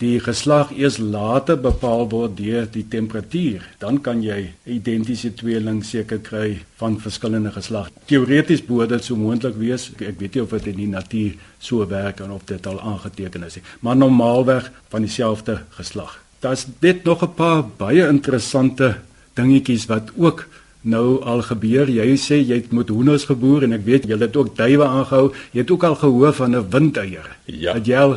die 0.00 0.18
geslag 0.20 0.74
eers 0.76 0.98
later 1.00 1.56
bepaal 1.56 2.04
word 2.12 2.34
deur 2.36 2.66
die 2.68 2.84
temperatuur, 2.92 3.62
dan 3.80 4.00
kan 4.04 4.20
jy 4.24 4.50
identiese 4.68 5.30
tweeling 5.38 5.80
seker 5.84 6.20
kry 6.20 6.58
van 6.80 6.98
verskillende 7.00 7.52
geslag. 7.54 7.88
Teoreties 8.10 8.64
behoort 8.66 8.92
dit 8.92 9.08
so 9.08 9.16
moontlik 9.16 9.56
wees. 9.56 9.88
Ek 9.96 10.20
weet 10.20 10.36
nie 10.36 10.44
of 10.44 10.52
dit 10.52 10.68
in 10.74 10.82
die 10.82 10.90
natuur 10.92 11.38
so 11.58 11.86
werk 11.88 12.20
en 12.20 12.34
of 12.36 12.44
dit 12.50 12.68
al 12.68 12.80
aangeteken 12.80 13.48
is 13.48 13.56
nie, 13.56 13.64
maar 13.80 13.96
normaalweg 13.96 14.68
van 14.92 15.08
dieselfde 15.08 15.62
geslag. 15.78 16.18
Daar's 16.44 16.66
net 16.80 17.04
nog 17.04 17.22
'n 17.22 17.34
paar 17.34 17.64
baie 17.64 18.06
interessante 18.08 18.96
dingetjies 19.34 19.86
wat 19.86 20.12
ook 20.16 20.46
nou 20.86 21.22
al 21.24 21.42
gebeur. 21.42 21.90
Jy 21.90 22.16
sê 22.16 22.38
jy 22.38 22.60
het 22.60 22.72
met 22.72 22.88
hoenders 22.88 23.24
geboer 23.24 23.66
en 23.66 23.72
ek 23.72 23.84
weet 23.84 24.06
jy 24.06 24.18
het 24.18 24.36
ook 24.36 24.56
duwe 24.56 24.84
aangehou. 24.84 25.32
Jy 25.52 25.60
het 25.60 25.70
ook 25.70 25.84
al 25.84 25.94
gehoor 25.94 26.32
van 26.32 26.56
'n 26.56 26.70
windeier. 26.70 27.36
Ja. 27.44 27.74
Het 27.74 27.86
jy 27.86 27.96
al 27.96 28.16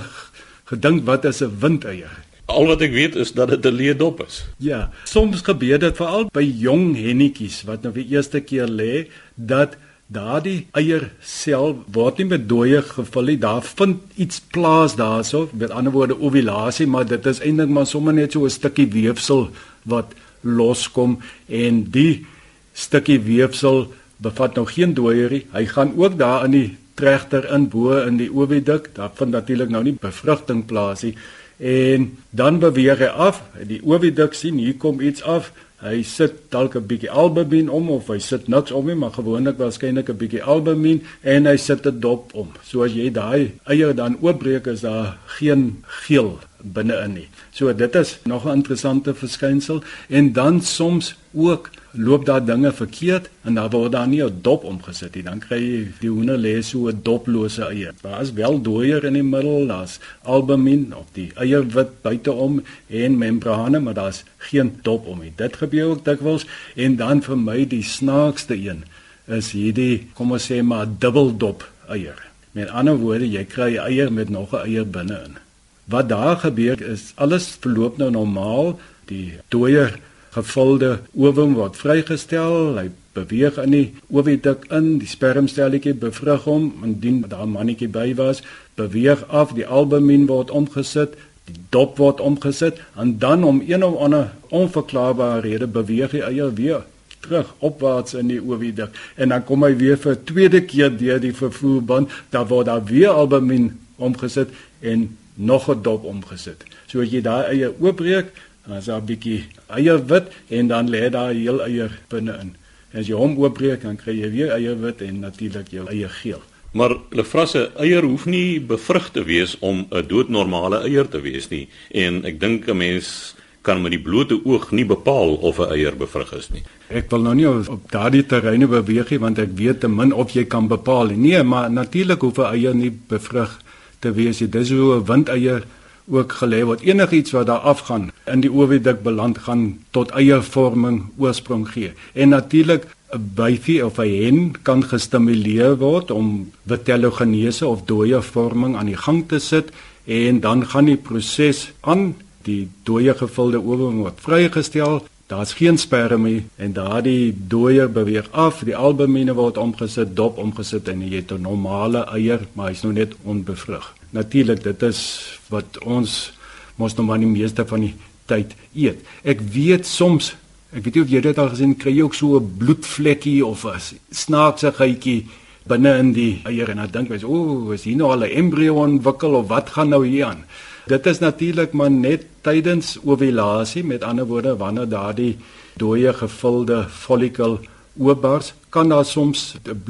gedink 0.69 1.05
wat 1.05 1.25
is 1.25 1.41
'n 1.41 1.57
windeier? 1.59 2.15
Al 2.45 2.65
wat 2.65 2.81
ek 2.81 2.91
weet 2.91 3.15
is 3.15 3.31
dat 3.31 3.49
dit 3.49 3.65
'n 3.65 3.75
leedop 3.75 4.25
is. 4.27 4.45
Ja, 4.57 4.91
soms 5.03 5.41
gebeur 5.41 5.79
dit 5.79 5.95
veral 5.95 6.29
by 6.31 6.43
jong 6.43 6.95
hennetjies 6.95 7.63
wat 7.63 7.83
nou 7.83 7.93
vir 7.93 8.05
eerste 8.09 8.39
keer 8.41 8.67
lê 8.67 9.07
dat 9.35 9.77
daardie 10.07 10.67
eier 10.73 11.11
sel 11.21 11.83
word 11.93 12.17
nie 12.17 12.25
met 12.25 12.47
dooie 12.49 12.81
gevul 12.81 13.23
nie. 13.23 13.38
Daar 13.38 13.61
vind 13.61 14.01
iets 14.15 14.39
plaas 14.39 14.95
daarso, 14.95 15.49
met 15.53 15.69
ander 15.71 15.93
woorde 15.93 16.17
ovulasie, 16.17 16.88
maar 16.88 17.05
dit 17.05 17.25
is 17.25 17.39
eintlik 17.39 17.69
maar 17.69 17.85
sommer 17.85 18.13
net 18.13 18.31
so 18.31 18.45
'n 18.45 18.49
stukkie 18.49 18.88
weefsel 18.88 19.49
wat 19.85 20.13
loskom 20.41 21.19
en 21.47 21.83
die 21.91 22.25
stukkie 22.73 23.19
weefsel 23.19 23.93
bevat 24.17 24.55
nou 24.55 24.65
geen 24.67 24.93
dooierie. 24.93 25.45
Hy 25.51 25.65
gaan 25.65 25.93
ook 25.95 26.17
daar 26.17 26.45
in 26.45 26.51
die 26.51 26.77
tregter 27.00 27.48
in 27.56 27.70
bo 27.72 27.96
in 28.01 28.20
die 28.20 28.29
oviduk. 28.34 28.91
Daar 28.98 29.12
vind 29.15 29.32
natuurlik 29.36 29.72
nou 29.74 29.84
nie 29.86 29.96
bevrugting 30.01 30.65
plaas 30.68 31.06
nie. 31.08 31.15
En 31.60 32.12
dan 32.29 32.60
beweeg 32.60 33.01
hy 33.03 33.12
af. 33.29 33.41
Die 33.68 33.82
oviduk 33.84 34.36
sien 34.38 34.60
hier 34.62 34.77
kom 34.79 35.01
iets 35.03 35.24
af. 35.24 35.51
Hy 35.79 36.01
sit 36.03 36.34
dalk 36.51 36.75
'n 36.75 36.88
bietjie 36.88 37.12
albumin 37.12 37.70
om 37.70 37.89
of 37.89 38.08
hy 38.08 38.20
sit 38.20 38.48
niks 38.48 38.72
om 38.72 38.86
nie, 38.86 38.96
maar 38.96 39.15
gewoonlik 39.15 39.58
waarskynlik 39.58 40.10
'n 40.10 40.18
bietjie 40.18 40.44
albumin 40.44 41.03
en 41.22 41.46
hy 41.46 41.56
sit 41.58 41.88
'n 41.88 42.00
dop 42.00 42.34
om. 42.34 42.51
So 42.63 42.84
as 42.84 42.91
jy 42.91 43.12
daai 43.12 43.51
eier 43.63 43.96
dan 43.96 44.18
oopbreek 44.22 44.68
is 44.68 44.82
daar 44.82 45.18
geen 45.25 45.84
geel 46.03 46.39
binne-in 46.62 47.13
nie. 47.13 47.27
So 47.51 47.74
dit 47.74 47.96
is 47.96 48.20
nog 48.25 48.46
'n 48.46 48.56
interessante 48.56 49.13
verskynsel 49.13 49.84
en 50.10 50.34
dan 50.34 50.62
soms 50.62 51.15
ook 51.34 51.70
loop 51.91 52.25
daar 52.25 52.46
dinge 52.46 52.72
verkeerd 52.72 53.29
en 53.43 53.53
daar 53.58 53.69
word 53.69 53.91
daar 53.91 54.08
nie 54.08 54.24
'n 54.24 54.39
dop 54.41 54.63
omgesit 54.63 55.15
nie. 55.15 55.24
Dan 55.24 55.39
kry 55.39 55.60
jy 55.60 55.88
die 56.00 56.10
hoender 56.10 56.38
lê 56.38 56.62
so 56.62 56.88
'n 56.88 57.00
doplose 57.03 57.63
eier. 57.63 57.93
Daar 58.01 58.22
is 58.22 58.34
wel 58.34 58.62
dooier 58.62 59.03
in 59.03 59.13
die 59.13 59.24
middel, 59.24 59.67
daar's 59.67 60.00
albumin 60.24 60.93
of 60.96 61.05
die 61.13 61.31
eierwit 61.36 62.01
buiteom 62.01 62.63
en 62.88 63.17
membrane, 63.17 63.79
maar 63.79 63.93
daar's 63.93 64.24
geen 64.38 64.79
dop 64.81 65.08
om 65.08 65.19
nie. 65.19 65.34
Dit 65.36 65.55
gebeur 65.55 65.86
ook 65.86 66.05
dikwels 66.05 66.46
en 66.75 66.96
dan 66.96 67.22
vir 67.22 67.38
my 67.38 67.67
die 67.67 67.84
snaakste 67.84 68.55
een 68.55 68.84
is 69.27 69.51
hierdie 69.51 70.08
kom 70.13 70.31
ons 70.31 70.51
sê 70.51 70.62
maar 70.63 70.88
dubbeldop 71.00 71.63
eier. 71.89 72.29
Met 72.51 72.69
ander 72.69 72.98
woorde, 72.98 73.29
jy 73.29 73.46
kry 73.46 73.75
eier 73.77 74.12
met 74.12 74.29
nog 74.29 74.53
'n 74.53 74.65
eier 74.65 74.88
binne-in. 74.88 75.38
Wat 75.86 76.10
daar 76.10 76.38
gebeur 76.38 76.81
is 76.81 77.13
alles 77.15 77.58
verloop 77.60 77.98
nou 77.98 78.12
normaal. 78.12 78.79
Die 79.05 79.34
dooier 79.48 80.00
gevulde 80.36 81.00
ovum 81.13 81.53
word 81.53 81.77
vrygestel. 81.77 82.77
Hy 82.77 82.89
beweeg 83.17 83.57
in 83.63 83.71
die 83.71 83.86
oviduk 84.09 84.67
in, 84.74 84.98
die 85.01 85.09
spermstelletjie 85.09 85.93
bevrug 85.93 86.45
hom 86.50 86.71
indien 86.83 87.24
daar 87.27 87.48
'n 87.48 87.55
mannetjie 87.55 87.89
by 87.89 88.13
was, 88.15 88.43
beweeg 88.75 89.27
af, 89.27 89.53
die 89.53 89.67
albumin 89.67 90.27
word 90.27 90.51
omgesit, 90.51 91.17
die 91.45 91.57
dop 91.69 91.98
word 91.98 92.19
omgesit 92.19 92.79
en 92.95 93.17
dan 93.19 93.43
om 93.43 93.63
een 93.67 93.83
of 93.83 93.98
ander 93.98 94.31
onverklaarbare 94.50 95.41
rede 95.41 95.67
beweeg 95.67 96.12
die 96.12 96.24
eier 96.24 96.53
weer 96.53 96.86
terug 97.19 97.53
opwaarts 97.57 98.13
in 98.13 98.27
die 98.27 98.41
oviduk 98.41 98.95
en 99.15 99.29
dan 99.29 99.43
kom 99.43 99.63
hy 99.63 99.75
weer 99.75 99.98
vir 99.98 100.13
'n 100.15 100.24
tweede 100.24 100.62
keer 100.62 100.98
deur 100.98 101.19
die 101.19 101.33
vervoerband, 101.33 102.09
dan 102.29 102.48
word 102.48 102.65
daar 102.65 102.83
weer 102.83 103.09
albumin 103.09 103.79
omgesit 103.95 104.50
en 104.79 105.17
nog 105.33 105.69
'n 105.69 105.81
dop 105.81 106.03
omgesit. 106.03 106.63
So 106.88 107.01
as 107.01 107.09
jy 107.09 107.21
daai 107.21 107.43
eier 107.43 107.74
oopbreek, 107.79 108.31
dan 108.65 108.77
is 108.77 108.85
daar 108.85 109.01
'n 109.01 109.05
bietjie 109.05 109.43
eierwit 109.67 110.27
en 110.47 110.67
dan 110.67 110.89
lê 110.89 111.09
daar 111.09 111.33
heel 111.33 111.61
eier 111.61 111.99
binne-in. 112.09 112.55
As 112.93 113.07
jy 113.07 113.13
hom 113.13 113.37
oopbreek, 113.37 113.81
dan 113.81 113.95
kry 113.95 114.13
jy 114.13 114.31
weer 114.31 114.51
eierwit 114.51 115.01
en 115.01 115.19
natuurlik 115.19 115.67
jou 115.69 115.87
eie 115.87 116.09
geel. 116.09 116.41
Maar 116.71 116.95
lefrasse 117.09 117.71
eier 117.77 118.03
hoef 118.05 118.25
nie 118.25 118.59
bevrug 118.61 119.11
te 119.11 119.23
wees 119.23 119.57
om 119.59 119.87
'n 119.89 120.07
doodnormale 120.07 120.81
eier 120.85 121.07
te 121.09 121.21
wees 121.21 121.49
nie 121.49 121.67
en 121.91 122.25
ek 122.25 122.39
dink 122.39 122.67
'n 122.67 122.77
mens 122.77 123.35
kan 123.61 123.81
met 123.81 123.91
die 123.91 124.01
blote 124.01 124.39
oog 124.45 124.71
nie 124.71 124.85
bepaal 124.85 125.35
of 125.35 125.59
'n 125.59 125.71
eier 125.73 125.95
bevrug 125.97 126.33
is 126.33 126.49
nie. 126.49 126.63
Ek 126.87 127.09
wil 127.09 127.21
nou 127.21 127.35
nie 127.35 127.47
op 127.47 127.91
daardie 127.91 128.25
terreine 128.25 128.67
beweeg 128.67 129.09
nie 129.09 129.19
want 129.19 129.39
ek 129.39 129.49
weet 129.55 129.79
te 129.79 129.87
min 129.87 130.13
of 130.13 130.31
jy 130.31 130.45
kan 130.45 130.67
bepaal 130.67 131.05
nie. 131.05 131.17
Nee, 131.17 131.43
maar 131.43 131.71
natuurlik 131.71 132.21
hoef 132.21 132.37
'n 132.37 132.53
eier 132.53 132.75
nie 132.75 132.91
bevrug 133.07 133.61
te 133.99 134.11
wees 134.11 134.39
nie. 134.39 134.49
Dis 134.49 134.69
hoe 134.69 134.95
'n 134.95 135.05
windeier 135.05 135.63
ook 136.09 136.33
gelê 136.41 136.61
word. 136.65 136.81
Enigiets 136.81 137.31
wat 137.31 137.47
daar 137.47 137.65
afgaan 137.73 138.11
in 138.25 138.41
die 138.41 138.51
oviduk 138.51 139.03
beland 139.03 139.37
gaan 139.45 139.79
tot 139.95 140.11
eiervorming 140.11 141.03
oorsprong 141.17 141.67
gee. 141.69 141.91
En 142.13 142.29
natuurlik 142.29 142.87
'n 143.13 143.31
byfie 143.35 143.85
of 143.85 143.97
'n 143.97 144.23
hen 144.23 144.51
kan 144.61 144.83
gestimuleer 144.83 145.77
word 145.77 146.11
om 146.11 146.51
vitellogenese 146.67 147.67
of 147.67 147.85
dooie 147.85 148.21
vorming 148.21 148.75
aan 148.75 148.85
die 148.85 148.97
gang 148.97 149.27
te 149.27 149.39
sit 149.39 149.71
en 150.05 150.39
dan 150.39 150.65
gaan 150.65 150.85
die 150.85 150.97
proses 150.97 151.71
aan 151.79 152.15
die 152.41 152.69
dooie 152.83 153.13
gevulde 153.13 153.57
ovum 153.57 153.97
word 153.97 154.17
vrygestel 154.21 155.03
Daar's 155.29 155.53
geen 155.53 155.77
spermie 155.77 156.47
en 156.55 156.73
daardie 156.73 157.35
dooier 157.47 157.91
beweeg 157.91 158.31
af, 158.31 158.63
die 158.65 158.75
albumine 158.75 159.35
word 159.37 159.59
omgesit, 159.61 160.15
dop 160.17 160.39
omgesit 160.41 160.89
en 160.89 161.03
jy 161.05 161.19
het 161.21 161.31
'n 161.31 161.41
normale 161.41 162.01
eier, 162.09 162.47
maar 162.53 162.69
hy's 162.69 162.81
nou 162.81 162.93
net 162.93 163.13
onbevrug. 163.23 163.93
Natuurlik, 164.09 164.63
dit 164.63 164.81
is 164.81 165.38
wat 165.50 165.79
ons 165.84 166.32
mos 166.79 166.96
nou 166.96 167.06
maar 167.08 167.20
die 167.20 167.27
meeste 167.27 167.65
van 167.68 167.82
die 167.82 167.96
tyd 168.29 168.56
eet. 168.74 169.03
Ek 169.24 169.41
weet 169.41 169.86
soms, 169.89 170.34
ek 170.72 170.84
weet 170.86 170.96
nie 170.96 171.03
of 171.03 171.13
jy 171.13 171.22
dit 171.22 171.41
al 171.41 171.51
gesien 171.53 171.75
kry 171.75 171.91
jy 171.98 172.03
ook 172.03 172.15
so 172.15 172.39
'n 172.39 172.58
bloedvlekkie 172.58 173.46
of 173.46 173.65
'n 173.65 173.79
snaakse 174.12 174.72
gytjie 174.72 175.27
binne 175.68 175.98
in 176.00 176.13
die 176.13 176.41
eier 176.46 176.70
en 176.70 176.77
dan 176.77 176.91
dink 176.91 177.10
jy, 177.10 177.24
"O, 177.25 177.72
is 177.72 177.84
hier 177.84 177.98
nou 177.98 178.12
al 178.12 178.24
'n 178.24 178.32
embrio 178.32 178.75
ontwikkel 178.75 179.36
of 179.36 179.48
wat 179.48 179.70
gaan 179.70 179.89
nou 179.89 180.06
hier 180.06 180.25
aan?" 180.25 180.44
Dit 180.88 181.06
is 181.06 181.20
natuurlik 181.20 181.74
maar 181.74 181.91
net 181.91 182.25
tydens 182.41 182.98
ovulasie, 183.03 183.84
met 183.84 184.03
ander 184.03 184.25
woorde 184.25 184.56
wanneer 184.58 184.89
daardie 184.89 185.38
dooie 185.77 186.13
gevulde 186.13 186.86
follikel 186.89 187.60
oopbars, 187.98 188.53
kan 188.70 188.89
daar 188.89 189.06
soms 189.06 189.56
'n 189.65 189.82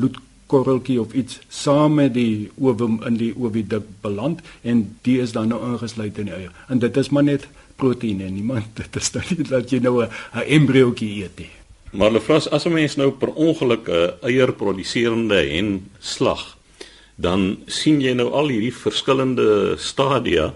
bloedkorreltjie 0.49 0.99
of 0.99 1.13
iets 1.13 1.39
saam 1.47 1.99
met 1.99 2.13
die 2.13 2.49
ovum 2.57 2.99
in 3.05 3.17
die 3.17 3.33
oviduk 3.37 3.85
beland 4.01 4.41
en 4.63 4.97
die 5.03 5.19
is 5.21 5.31
dan 5.31 5.49
nou 5.49 5.61
ingesluit 5.73 6.17
in 6.17 6.29
die 6.29 6.33
eier. 6.33 6.51
En 6.69 6.79
dit 6.79 6.97
is 6.97 7.09
maar 7.09 7.23
net 7.23 7.47
proteïene, 7.77 8.29
niemand 8.29 8.65
dit 8.81 8.95
is 8.95 9.11
dan 9.11 9.23
nie 9.29 9.45
dat 9.47 9.69
jy 9.69 9.79
nou 9.79 10.03
'n 10.03 10.09
embriootjie 10.45 11.23
eet 11.23 11.37
nie. 11.37 11.51
Maar 11.91 12.11
lefras 12.11 12.49
as 12.49 12.65
'n 12.65 12.73
mens 12.73 12.95
nou 12.95 13.11
per 13.11 13.33
ongeluk 13.33 13.87
'n 13.87 14.13
eier 14.21 14.53
produseerende 14.53 15.35
hen 15.35 15.89
slag, 15.99 16.57
dan 17.15 17.59
sien 17.67 18.01
jy 18.01 18.13
nou 18.13 18.31
al 18.31 18.47
hierdie 18.47 18.73
verskillende 18.73 19.75
stadia 19.77 20.53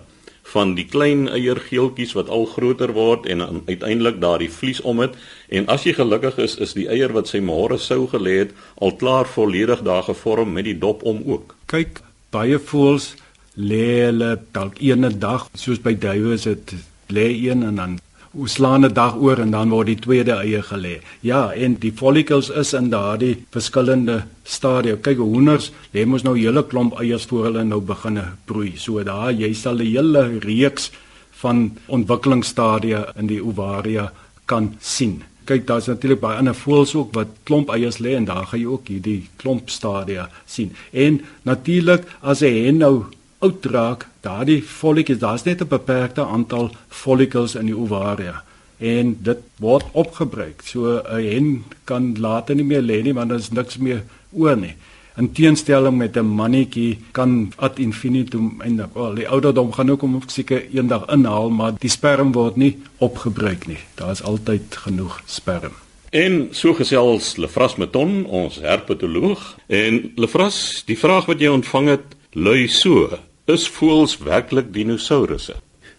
van 0.51 0.73
die 0.75 0.85
klein 0.85 1.27
eiergeeltjies 1.31 2.13
wat 2.17 2.29
al 2.29 2.45
groter 2.45 2.91
word 2.93 3.25
en 3.31 3.41
uiteindelik 3.67 4.19
daardie 4.21 4.51
vlies 4.51 4.81
om 4.81 4.99
dit 5.03 5.15
en 5.59 5.67
as 5.71 5.85
jy 5.87 5.95
gelukkig 5.97 6.37
is 6.43 6.57
is 6.67 6.75
die 6.77 6.87
eier 6.91 7.13
wat 7.15 7.31
sy 7.31 7.39
môre 7.39 7.79
sou 7.79 8.03
gelê 8.11 8.37
het 8.43 8.55
al 8.75 8.95
klaar 8.99 9.29
volledig 9.35 9.83
daar 9.87 10.03
gevorm 10.03 10.53
met 10.53 10.67
die 10.67 10.77
dop 10.77 11.03
om 11.03 11.23
ook. 11.25 11.55
Kyk, 11.71 12.01
baie 12.35 12.59
voels 12.59 13.13
lê 13.55 13.85
hulle 14.07 14.35
dalk 14.51 14.79
ene 14.81 15.13
dag 15.13 15.47
soos 15.53 15.79
by 15.79 15.93
duwe 15.93 16.33
is 16.39 16.47
dit 16.49 16.75
lê 17.13 17.29
een 17.31 17.63
en 17.63 17.75
dan 17.75 17.99
Hoe 18.33 18.47
slaan 18.49 18.85
'n 18.85 18.93
dag 18.93 19.15
oor 19.15 19.39
en 19.39 19.51
dan 19.51 19.69
word 19.69 19.85
die 19.85 19.99
tweede 19.99 20.31
eie 20.31 20.61
gelê. 20.61 21.01
Ja, 21.21 21.51
en 21.53 21.75
die 21.79 21.91
follicles 21.95 22.49
is 22.49 22.73
in 22.73 22.89
daardie 22.89 23.45
verskillende 23.51 24.23
stadiums. 24.43 25.01
Kyk, 25.01 25.17
hoenders 25.17 25.71
lê 25.93 26.05
mos 26.05 26.23
nou 26.23 26.37
hele 26.37 26.63
klomp 26.63 26.99
eiers 26.99 27.25
voor 27.25 27.43
hulle 27.43 27.63
nou 27.63 27.81
begine 27.81 28.23
broei. 28.45 28.73
So 28.75 29.03
daar, 29.03 29.31
jy 29.31 29.53
sal 29.53 29.75
'n 29.75 29.85
hele 29.85 30.39
reeks 30.39 30.91
van 31.31 31.77
ontwikkelingsstadia 31.87 33.13
in 33.19 33.27
die 33.27 33.43
ovaria 33.43 34.11
kan 34.45 34.75
sien. 34.79 35.23
kyk 35.45 35.65
daar's 35.67 35.89
natuurlik 35.91 36.19
baie 36.19 36.37
ander 36.37 36.55
voëls 36.55 36.95
ook 36.95 37.13
wat 37.13 37.27
klomp 37.43 37.69
eiers 37.69 37.97
lê 37.99 38.15
en 38.15 38.25
daar 38.25 38.45
gaan 38.45 38.59
jy 38.59 38.65
ook 38.65 38.87
hierdie 38.87 39.27
klomp 39.35 39.69
stadia 39.69 40.29
sien. 40.45 40.71
En 40.91 41.21
natuurlik 41.43 42.03
as 42.21 42.41
'n 42.41 42.65
hen 42.65 42.77
nou 42.77 43.03
oud 43.43 43.65
raak, 43.75 44.07
daardie 44.25 44.61
follikels, 44.61 45.19
daar's 45.19 45.43
net 45.43 45.61
'n 45.61 45.67
beperkte 45.67 46.25
aantal 46.25 46.71
follikels 46.89 47.55
in 47.55 47.65
die 47.65 47.77
ovaria 47.77 48.43
en 48.83 49.17
dit 49.23 49.39
word 49.63 49.85
opgebruik. 49.91 50.61
So 50.65 51.01
'n 51.01 51.23
hen 51.23 51.63
kan 51.83 52.15
later 52.19 52.55
nie 52.55 52.63
meer 52.63 52.81
lê 52.81 53.01
nie 53.03 53.13
want 53.13 53.29
daar 53.29 53.39
is 53.39 53.51
niks 53.51 53.77
meer 53.77 54.03
oor 54.31 54.57
nie. 54.57 54.75
In 55.17 55.31
teenstelling 55.31 55.97
met 55.97 56.17
'n 56.17 56.25
mannetjie 56.25 56.97
kan 57.11 57.53
ad 57.55 57.79
infinitum 57.79 58.61
eindig. 58.61 58.87
Wel, 58.93 59.13
die 59.13 59.27
ouderdom 59.27 59.71
gaan 59.71 59.91
ook 59.91 60.01
om 60.01 60.21
seker 60.25 60.65
eendag 60.73 61.07
inhaal, 61.09 61.49
maar 61.49 61.73
die 61.79 61.89
sperm 61.89 62.31
word 62.31 62.55
nie 62.55 62.77
opgebruik 62.97 63.67
nie. 63.67 63.79
Daar 63.95 64.11
is 64.11 64.23
altyd 64.23 64.75
genoeg 64.75 65.21
sperm. 65.25 65.71
En 66.09 66.47
so 66.51 66.73
gesels 66.73 67.37
Lefras 67.37 67.75
Meton, 67.75 68.25
ons 68.25 68.59
herpetoloog, 68.59 69.57
en 69.67 70.11
Lefras, 70.15 70.83
die 70.85 70.97
vraag 70.97 71.25
wat 71.25 71.39
jy 71.39 71.47
ontvang 71.47 71.87
het, 71.87 72.15
lui 72.31 72.67
so: 72.67 73.09
Is 73.45 73.65
voëls 73.67 74.13
werklik 74.23 74.69
dinosourusse? 74.71 75.57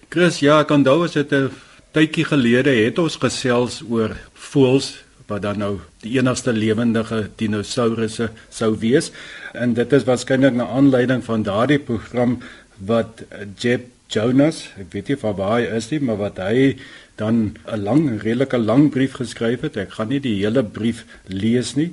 Chris, 0.08 0.38
ja, 0.40 0.62
kan 0.64 0.82
daar 0.82 0.98
was 0.98 1.12
dit 1.12 1.32
'n 1.32 1.50
tydjie 1.92 2.24
gelede 2.24 2.70
het 2.70 2.98
ons 2.98 3.16
gesels 3.16 3.82
oor 3.88 4.16
voëls 4.32 5.04
wat 5.26 5.42
dan 5.42 5.58
nou 5.58 5.78
die 6.00 6.16
enigste 6.18 6.52
lewendige 6.52 7.30
dinosourusse 7.36 8.30
sou 8.48 8.78
wees 8.78 9.10
en 9.52 9.74
dit 9.74 9.92
is 9.92 10.04
waarskynlik 10.04 10.54
'n 10.54 10.60
aanleiding 10.60 11.24
van 11.24 11.42
daardie 11.42 11.78
program 11.78 12.38
wat 12.78 13.22
Jeb 13.58 13.82
Jonas, 14.08 14.70
ek 14.78 14.92
weet 14.92 15.08
nie 15.08 15.16
van 15.16 15.36
waar 15.36 15.60
hy 15.60 15.76
is 15.76 15.90
nie, 15.90 16.00
maar 16.00 16.16
wat 16.16 16.36
hy 16.38 16.76
dan 17.16 17.56
'n 17.66 17.82
lang, 17.82 18.22
redelike 18.22 18.58
lang 18.58 18.90
brief 18.90 19.12
geskryf 19.12 19.60
het. 19.60 19.76
Ek 19.76 19.92
gaan 19.92 20.08
nie 20.08 20.20
die 20.20 20.44
hele 20.44 20.62
brief 20.62 21.04
lees 21.26 21.74
nie. 21.74 21.92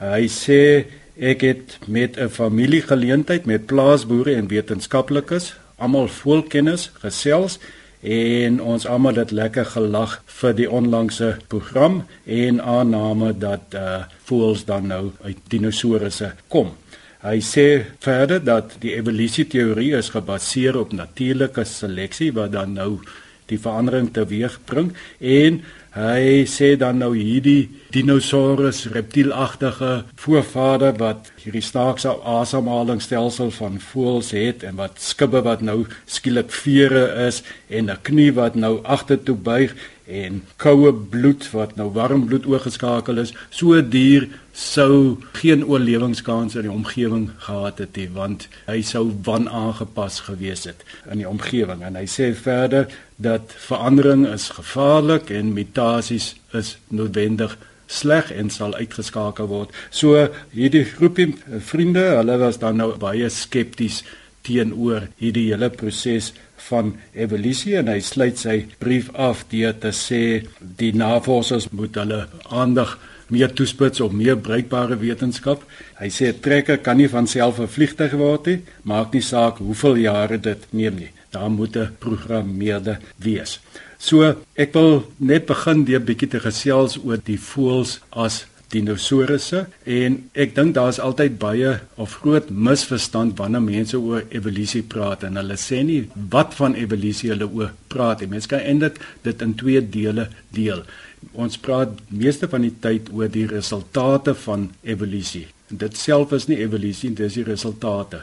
Hy 0.00 0.28
sê 0.28 0.86
ek 1.18 1.40
het 1.40 1.78
met 1.86 2.16
'n 2.16 2.28
familiegeleentheid 2.28 3.44
met 3.44 3.66
plaasboere 3.66 4.34
en 4.34 4.48
wetenskaplikes, 4.48 5.54
almal 5.76 6.08
volkennis 6.08 6.90
gesels 7.02 7.58
en 8.00 8.60
ons 8.62 8.86
almal 8.86 9.14
het 9.14 9.30
lekker 9.30 9.64
gelag 9.64 10.22
vir 10.26 10.54
die 10.54 10.70
onlangse 10.70 11.36
program 11.46 12.04
en 12.24 12.60
aanname 12.62 13.38
dat 13.38 13.74
uh 13.74 14.02
voels 14.28 14.64
dan 14.64 14.86
nou 14.86 15.10
uit 15.22 15.36
dinosourusse 15.48 16.32
kom. 16.48 16.76
Hy 17.20 17.40
sê 17.40 17.84
verder 17.98 18.44
dat 18.44 18.76
die 18.80 18.94
evolusieteorie 18.94 19.96
is 19.96 20.08
gebaseer 20.08 20.76
op 20.78 20.92
natuurlike 20.92 21.64
seleksie 21.64 22.32
wat 22.32 22.52
dan 22.52 22.72
nou 22.72 22.98
die 23.46 23.58
verandering 23.58 24.12
teweegbring 24.12 24.92
en 25.18 25.62
Hy 25.96 26.44
sê 26.44 26.74
dan 26.76 26.98
nou 27.00 27.14
hierdie 27.16 27.70
dinosaurus 27.94 28.82
reptielagtige 28.92 30.04
voorvader 30.20 30.92
wat 31.00 31.30
hierdie 31.40 31.64
snaakse 31.64 32.12
asemhalingsstelsel 32.28 33.48
van 33.56 33.78
voëls 33.80 34.34
het 34.36 34.66
en 34.68 34.76
wat 34.76 35.00
skibbe 35.00 35.40
wat 35.46 35.64
nou 35.64 35.86
skielik 36.04 36.52
vere 36.52 37.06
is 37.26 37.40
en 37.72 37.88
'n 37.90 38.02
knie 38.02 38.32
wat 38.36 38.54
nou 38.54 38.84
agtertoe 38.84 39.36
buig 39.36 39.72
en 40.08 40.40
koue 40.56 40.92
bloed 41.12 41.44
wat 41.52 41.76
nou 41.76 41.90
warm 41.92 42.24
bloed 42.26 42.46
oorgeskakel 42.48 43.20
is. 43.20 43.34
So 43.52 43.76
dier 43.84 44.28
sou 44.56 45.18
geen 45.36 45.62
oorlewingskans 45.68 46.56
in 46.56 46.66
die 46.66 46.72
omgewing 46.72 47.28
gehad 47.44 47.78
het 47.84 47.98
nie 48.00 48.08
want 48.16 48.48
hy 48.66 48.80
sou 48.82 49.04
wanaangepas 49.28 50.22
gewees 50.26 50.64
het 50.66 50.82
in 51.06 51.22
die 51.22 51.28
omgewing 51.28 51.84
en 51.86 51.98
hy 52.00 52.06
sê 52.10 52.32
verder 52.34 52.88
dat 53.22 53.52
verandering 53.68 54.26
is 54.32 54.48
gevaarlik 54.56 55.30
en 55.34 55.54
mutasies 55.54 56.32
is 56.56 56.76
noodwendig 56.88 57.54
sleg 57.88 58.32
en 58.32 58.50
sal 58.52 58.74
uitgeskakel 58.76 59.48
word. 59.48 59.72
So 59.90 60.28
hierdie 60.52 60.84
groepie 60.88 61.32
vriende, 61.64 62.04
hulle 62.18 62.36
was 62.40 62.60
dan 62.60 62.80
nou 62.80 62.92
baie 63.00 63.30
skepties 63.32 64.02
teenoor 64.46 65.08
hierdie 65.20 65.48
hele 65.52 65.70
proses 65.72 66.32
van 66.70 66.94
evolusie 67.12 67.76
en 67.80 67.88
hy 67.92 68.00
sluit 68.04 68.38
sy 68.38 68.56
brief 68.78 69.10
af 69.14 69.44
deur 69.52 69.76
te 69.80 69.92
sê 69.96 70.22
die 70.60 70.92
navorsers 70.96 71.68
moet 71.72 71.96
hulle 72.00 72.26
aandag 72.48 72.98
meer 73.28 73.52
toespits 73.52 74.00
op 74.00 74.14
meer 74.16 74.38
bruikbare 74.40 74.96
wetenskap. 75.00 75.64
Hy 76.00 76.08
sê 76.08 76.32
'n 76.32 76.40
trekker 76.40 76.78
kan 76.78 76.96
nie 76.96 77.08
van 77.08 77.26
self 77.26 77.60
'n 77.60 77.68
vliegtuig 77.68 78.12
word 78.12 78.46
nie, 78.46 78.60
maak 78.82 79.12
nie 79.12 79.22
saak 79.22 79.58
hoeveel 79.58 79.96
jare 79.96 80.38
dit 80.38 80.66
neem 80.70 80.94
nie. 80.96 81.10
Daar 81.30 81.50
moet 81.50 81.76
'n 81.76 81.96
programmeerde 81.98 82.98
wees. 83.16 83.60
So, 83.98 84.36
ek 84.54 84.72
wil 84.72 85.12
net 85.16 85.46
begin 85.46 85.84
deur 85.84 86.00
bietjie 86.00 86.28
te 86.28 86.40
gesels 86.40 86.98
oor 87.04 87.18
die 87.24 87.38
voëls 87.38 87.98
as 88.10 88.46
dinosourusse 88.72 89.64
en 89.88 90.16
ek 90.36 90.54
dink 90.56 90.74
daar's 90.76 91.00
altyd 91.00 91.38
baie 91.40 91.74
of 91.96 92.18
groot 92.22 92.50
misverstand 92.50 93.38
wanneer 93.40 93.64
mense 93.64 93.96
oor 93.96 94.26
evolusie 94.28 94.82
praat 94.94 95.24
en 95.28 95.40
hulle 95.40 95.56
sê 95.60 95.80
nie 95.86 96.02
wat 96.34 96.56
van 96.58 96.76
evolusie 96.76 97.32
hulle 97.32 97.48
oor 97.48 97.72
praat 97.92 98.22
nie. 98.22 98.32
Mense 98.34 98.50
kan 98.52 98.60
eintlik 98.60 99.00
dit 99.24 99.44
in 99.44 99.54
twee 99.56 99.80
dele 99.80 100.28
deel. 100.56 100.84
Ons 101.32 101.56
praat 101.58 101.96
meeste 102.12 102.48
van 102.52 102.66
die 102.66 102.74
tyd 102.84 103.08
oor 103.14 103.32
die 103.32 103.46
resultate 103.50 104.36
van 104.44 104.68
evolusie. 104.84 105.46
Dit 105.68 105.96
self 105.96 106.32
is 106.36 106.48
nie 106.48 106.60
evolusie, 106.64 107.10
dit 107.10 107.26
is 107.26 107.40
die 107.40 107.48
resultate. 107.48 108.22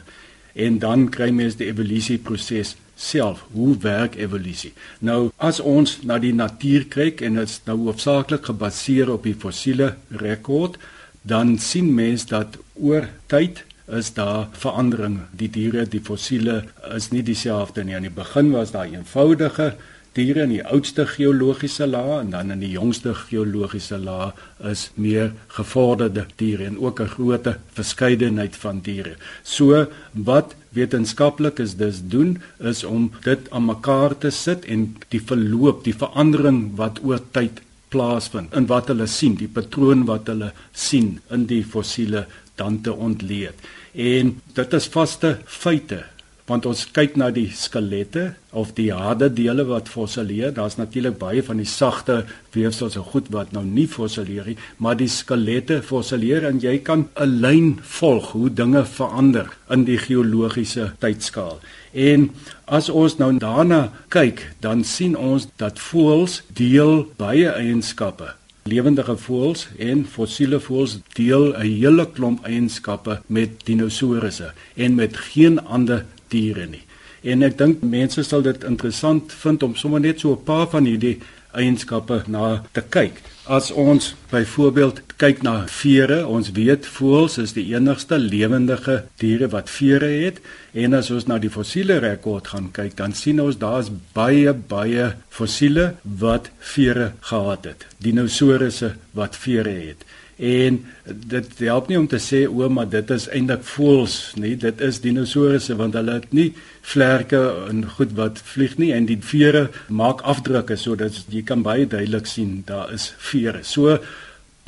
En 0.54 0.78
dan 0.80 1.08
kry 1.12 1.28
mens 1.34 1.58
die 1.58 1.68
evolusieproses 1.68 2.76
self. 2.96 3.44
Hoe 3.52 3.76
werk 3.84 4.16
evolusie? 4.16 4.72
Nou 4.98 5.30
as 5.36 5.60
ons 5.60 5.98
na 6.02 6.18
die 6.18 6.34
natuur 6.34 6.88
kyk 6.92 7.20
en 7.20 7.38
dit 7.40 7.48
is 7.48 7.60
nou 7.68 7.78
hoofsaaklik 7.84 8.48
gebaseer 8.50 9.12
op 9.12 9.28
die 9.28 9.36
fossiele 9.36 9.94
rekord, 10.10 10.80
dan 11.22 11.58
sien 11.58 11.92
mens 11.94 12.26
dat 12.26 12.56
oor 12.74 13.08
tyd 13.26 13.64
is 13.86 14.12
daar 14.14 14.48
verandering. 14.58 15.20
Die 15.30 15.50
diere, 15.50 15.86
die 15.86 16.02
fossiele 16.02 16.64
is 16.94 17.12
nie 17.12 17.22
dieselfde 17.22 17.84
nie. 17.84 17.94
Aan 17.94 18.08
die 18.08 18.14
begin 18.14 18.50
was 18.54 18.72
daar 18.74 18.90
eenvoudige 18.90 19.74
diere 20.16 20.46
in 20.46 20.54
die 20.54 20.64
oudste 20.64 21.04
geologiese 21.10 21.86
laag 21.86 22.22
en 22.22 22.30
dan 22.32 22.52
in 22.54 22.62
die 22.64 22.72
jongste 22.72 23.12
geologiese 23.26 23.98
laag 24.00 24.38
is 24.70 24.88
meer 24.94 25.32
gevorderde 25.58 26.24
diere 26.40 26.64
en 26.70 26.78
ook 26.80 27.00
'n 27.00 27.14
groot 27.16 27.48
verskeidenheid 27.78 28.56
van 28.56 28.80
diere. 28.80 29.16
So 29.42 29.86
wat 30.12 30.54
wetenskaplikes 30.76 31.76
dus 31.80 32.02
doen 32.12 32.36
is 32.60 32.84
om 32.84 33.10
dit 33.24 33.50
aan 33.50 33.68
mekaar 33.68 34.16
te 34.18 34.30
sit 34.30 34.64
en 34.64 34.88
die 35.14 35.22
verloop, 35.22 35.84
die 35.84 35.96
verandering 35.96 36.76
wat 36.80 37.00
oor 37.04 37.22
tyd 37.36 37.62
plaasvind 37.94 38.54
in 38.56 38.66
wat 38.70 38.90
hulle 38.92 39.06
sien, 39.10 39.36
die 39.38 39.50
patroon 39.50 40.04
wat 40.08 40.28
hulle 40.30 40.52
sien 40.72 41.16
in 41.32 41.46
die 41.50 41.62
fossiele 41.64 42.26
dan 42.60 42.80
te 42.82 42.92
ontleed. 42.92 43.56
En 43.92 44.36
dit 44.56 44.76
is 44.76 44.90
vaste 44.92 45.36
feite 45.46 46.04
want 46.46 46.66
ons 46.66 46.84
kyk 46.94 47.16
na 47.18 47.28
die 47.34 47.48
skelette 47.54 48.36
of 48.56 48.72
die 48.78 48.88
harde 48.94 49.28
dele 49.34 49.64
wat 49.66 49.90
fossileer. 49.90 50.52
Daar's 50.54 50.78
natuurlik 50.78 51.18
baie 51.18 51.42
van 51.42 51.58
die 51.60 51.68
sagte 51.68 52.22
weefsels 52.54 52.94
so 52.94 53.02
goed 53.02 53.32
wat 53.34 53.52
nou 53.52 53.64
nie 53.66 53.88
fossileer 53.90 54.46
nie, 54.52 54.56
maar 54.78 54.96
die 54.96 55.10
skelette 55.10 55.80
fossileer 55.82 56.46
en 56.46 56.62
jy 56.62 56.78
kan 56.78 57.08
'n 57.16 57.40
lyn 57.42 57.78
volg 57.82 58.32
hoe 58.32 58.50
dinge 58.50 58.84
verander 58.84 59.50
in 59.70 59.84
die 59.84 59.98
geologiese 59.98 60.92
tydskaal. 60.98 61.60
En 61.92 62.30
as 62.66 62.88
ons 62.88 63.18
nou 63.18 63.38
daarna 63.38 63.92
kyk, 64.08 64.54
dan 64.60 64.84
sien 64.84 65.16
ons 65.16 65.48
dat 65.56 65.78
voëls 65.78 66.42
deel 66.54 67.06
baie 67.16 67.48
eienskappe 67.50 68.34
Lewendige 68.66 69.14
voëls 69.22 69.68
en 69.78 70.00
fossiele 70.10 70.58
voëls 70.58 70.96
deel 71.14 71.44
'n 71.54 71.62
hele 71.62 72.06
klomp 72.14 72.44
eienskappe 72.44 73.20
met 73.26 73.50
dinosourusse 73.64 74.48
en 74.74 74.94
met 74.94 75.16
geen 75.16 75.60
ander 75.64 76.04
diere 76.28 76.66
nie. 76.66 76.82
En 77.26 77.42
ek 77.42 77.56
dink 77.58 77.82
mense 77.82 78.22
sal 78.22 78.42
dit 78.42 78.64
interessant 78.64 79.32
vind 79.32 79.62
om 79.62 79.74
sommer 79.74 80.00
net 80.00 80.20
so 80.20 80.32
'n 80.32 80.44
paar 80.44 80.68
van 80.70 80.84
hierdie 80.84 81.18
eienskappe 81.56 82.22
na 82.26 82.62
te 82.72 82.82
kyk. 82.82 83.22
As 83.46 83.70
ons 83.70 84.14
byvoorbeeld 84.32 85.00
kyk 85.22 85.42
na 85.46 85.54
vere, 85.70 86.18
ons 86.26 86.50
weet 86.56 86.86
voëls 86.96 87.38
is 87.38 87.54
die 87.56 87.68
enigste 87.74 88.18
lewendige 88.18 89.04
diere 89.22 89.48
wat 89.52 89.70
vere 89.70 90.08
het 90.26 90.40
en 90.74 90.94
as 90.98 91.12
ons 91.14 91.28
na 91.30 91.38
die 91.38 91.52
fossiele 91.52 92.00
rekord 92.02 92.50
gaan 92.52 92.72
kyk, 92.74 92.96
dan 92.98 93.14
sien 93.14 93.40
ons 93.40 93.60
daar's 93.62 93.92
baie 94.16 94.52
baie 94.52 95.12
fossiele 95.30 95.94
wat 96.02 96.50
vere 96.74 97.12
gehad 97.30 97.70
het. 97.70 97.86
Dinosourusse 98.02 98.96
wat 99.14 99.38
vere 99.38 99.76
het. 99.86 100.02
En 100.36 100.78
dit 101.06 101.58
help 101.64 101.88
nie 101.88 101.96
om 101.98 102.06
te 102.08 102.18
sê 102.20 102.42
o, 102.44 102.68
maar 102.68 102.88
dit 102.92 103.10
is 103.14 103.24
eintlik 103.32 103.62
voëls 103.64 104.16
nie, 104.36 104.52
dit 104.60 104.82
is 104.84 105.00
dinosourusse 105.00 105.76
want 105.78 105.96
hulle 105.96 106.18
het 106.18 106.34
nie 106.36 106.50
vlerke 106.84 107.40
en 107.70 107.86
goed 107.96 108.12
wat 108.18 108.42
vlieg 108.44 108.76
nie 108.76 108.92
en 108.92 109.08
die 109.08 109.16
vere 109.24 109.70
maak 109.88 110.20
afdrukke 110.28 110.76
sodat 110.76 111.22
jy 111.32 111.40
kan 111.46 111.64
baie 111.64 111.88
duidelik 111.88 112.28
sien 112.28 112.60
daar 112.68 112.92
is 112.92 113.14
vere. 113.30 113.64
So 113.64 113.96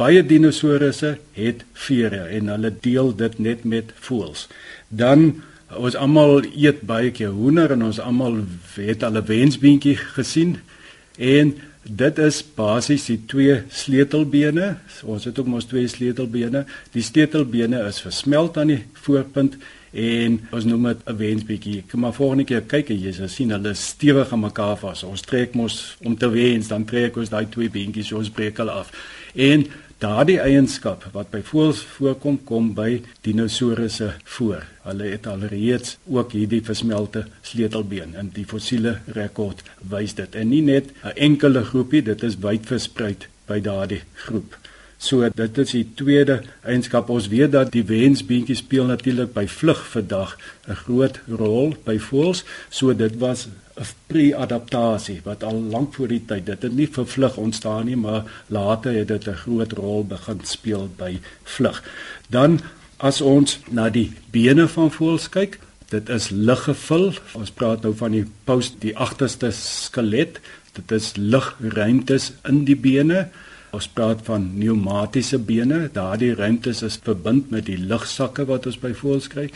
baie 0.00 0.22
dinosourusse 0.24 1.18
het 1.37 1.66
vere 1.74 2.24
en 2.33 2.48
hulle 2.54 2.72
deel 2.72 3.12
dit 3.16 3.38
net 3.38 3.68
met 3.68 3.92
voëls. 4.09 4.48
Dan 4.88 5.42
ons 5.76 5.98
almal 6.00 6.46
eet 6.57 6.81
baie 6.88 7.12
keer 7.12 7.37
hoender 7.37 7.76
en 7.76 7.85
ons 7.90 8.00
almal 8.00 8.40
het 8.78 9.04
al 9.04 9.20
'n 9.20 9.26
wensbeentjie 9.28 9.98
gesien 10.16 10.57
En 11.18 11.57
dit 11.83 12.19
is 12.19 12.43
basies 12.55 13.07
die 13.09 13.19
twee 13.31 13.62
sleutelbene. 13.71 14.77
Ons 15.09 15.25
het 15.29 15.38
ook 15.38 15.49
mos 15.49 15.69
twee 15.69 15.88
sleutelbene. 15.88 16.64
Die 16.93 17.03
sleutelbene 17.03 17.83
is 17.88 18.01
versmelt 18.05 18.59
aan 18.59 18.75
die 18.75 18.83
voorpunt 19.05 19.59
en 19.93 20.37
ons 20.53 20.64
noem 20.69 20.91
dit 20.91 20.99
'n 21.07 21.17
wensbietjie. 21.17 21.85
Kom 21.91 22.01
maar 22.01 22.12
volgende 22.12 22.45
keer 22.45 22.62
kyk 22.62 22.88
jy 22.88 23.12
sal 23.12 23.29
sien 23.29 23.51
hulle 23.51 23.71
is 23.71 23.87
stewig 23.87 24.33
aan 24.33 24.41
mekaar 24.41 24.77
vas. 24.77 25.03
Ons 25.03 25.21
trek 25.21 25.55
mos 25.55 25.97
om 26.05 26.17
te 26.17 26.31
wens, 26.31 26.69
dan 26.69 26.85
trek 26.85 27.17
ons 27.17 27.29
daai 27.29 27.47
twee 27.49 27.71
beentjies 27.71 28.12
ons 28.12 28.31
breek 28.31 28.57
hulle 28.57 28.71
af. 28.71 28.91
En 29.35 29.67
daardie 30.02 30.38
eienskap 30.38 31.04
wat 31.14 31.30
by 31.32 31.40
voëls 31.42 31.80
voorkom 31.96 32.38
kom 32.46 32.70
by 32.76 33.00
dinosourusse 33.26 34.12
voor. 34.37 34.62
Hulle 34.84 35.11
het 35.11 35.26
alreeds 35.26 35.96
ook 36.06 36.37
hierdie 36.38 36.62
versmelte 36.62 37.24
sleutelbeen 37.42 38.14
in 38.20 38.30
die 38.34 38.46
fossiele 38.46 38.98
rekord 39.16 39.64
wys 39.90 40.14
dit. 40.14 40.38
En 40.38 40.48
nie 40.48 40.62
net 40.62 40.92
'n 41.02 41.16
enkele 41.16 41.64
groepie, 41.64 42.02
dit 42.02 42.22
is 42.22 42.38
wyd 42.38 42.66
versprei 42.66 43.16
by 43.46 43.61
daardie 43.61 44.02
groep. 44.14 44.56
So 44.98 45.28
dit 45.34 45.58
is 45.58 45.70
die 45.70 45.87
tweede 45.94 46.42
eienskap. 46.62 47.08
Ons 47.08 47.28
weet 47.28 47.52
dat 47.52 47.70
die 47.72 47.84
wensbeentjie 47.87 48.56
speel 48.58 48.84
natuurlik 48.84 49.32
by 49.32 49.46
vlug 49.46 49.87
vandag 49.94 50.38
'n 50.68 50.74
groot 50.74 51.20
rol 51.28 51.76
by 51.84 51.98
voëls. 51.98 52.44
So 52.68 52.94
dit 52.94 53.16
was 53.16 53.48
'n 53.79 53.87
pre-adaptasie 54.07 55.21
wat 55.25 55.45
al 55.45 55.61
lank 55.75 55.95
voor 55.95 56.09
die 56.09 56.25
tyd. 56.27 56.47
Dit 56.47 56.62
het 56.62 56.75
nie 56.75 56.88
vir 56.91 57.07
vlug 57.07 57.37
ontstaan 57.37 57.87
nie, 57.87 57.97
maar 57.97 58.25
later 58.47 58.93
het 58.93 59.09
dit 59.09 59.29
'n 59.29 59.43
groot 59.45 59.73
rol 59.73 60.05
begin 60.05 60.41
speel 60.43 60.88
by 60.97 61.19
vlug. 61.45 61.83
Dan 62.29 62.61
as 62.97 63.21
ons 63.21 63.59
na 63.71 63.88
die 63.88 64.12
bene 64.31 64.69
van 64.69 64.91
voëls 64.91 65.29
kyk, 65.29 65.59
dit 65.88 66.09
is 66.09 66.29
liggevul. 66.31 67.12
Ons 67.33 67.51
praat 67.51 67.83
nou 67.83 67.95
van 67.95 68.11
die 68.12 68.27
post, 68.45 68.81
die 68.81 68.97
agterste 68.97 69.51
skelet. 69.51 70.41
Dit 70.73 70.93
is 70.93 71.12
lugruimtes 71.17 72.33
in 72.45 72.64
die 72.64 72.77
bene. 72.77 73.29
Ons 73.71 73.88
praat 73.88 74.21
van 74.25 74.51
pneumatiese 74.55 75.38
bene. 75.38 75.91
Daardie 75.93 76.35
ruimtes 76.35 76.83
is 76.83 76.99
verbind 77.03 77.51
met 77.51 77.67
die 77.67 77.79
lugsakke 77.79 78.47
wat 78.49 78.67
ons 78.67 78.79
by 78.81 78.95
voëls 78.97 79.29
kry. 79.29 79.51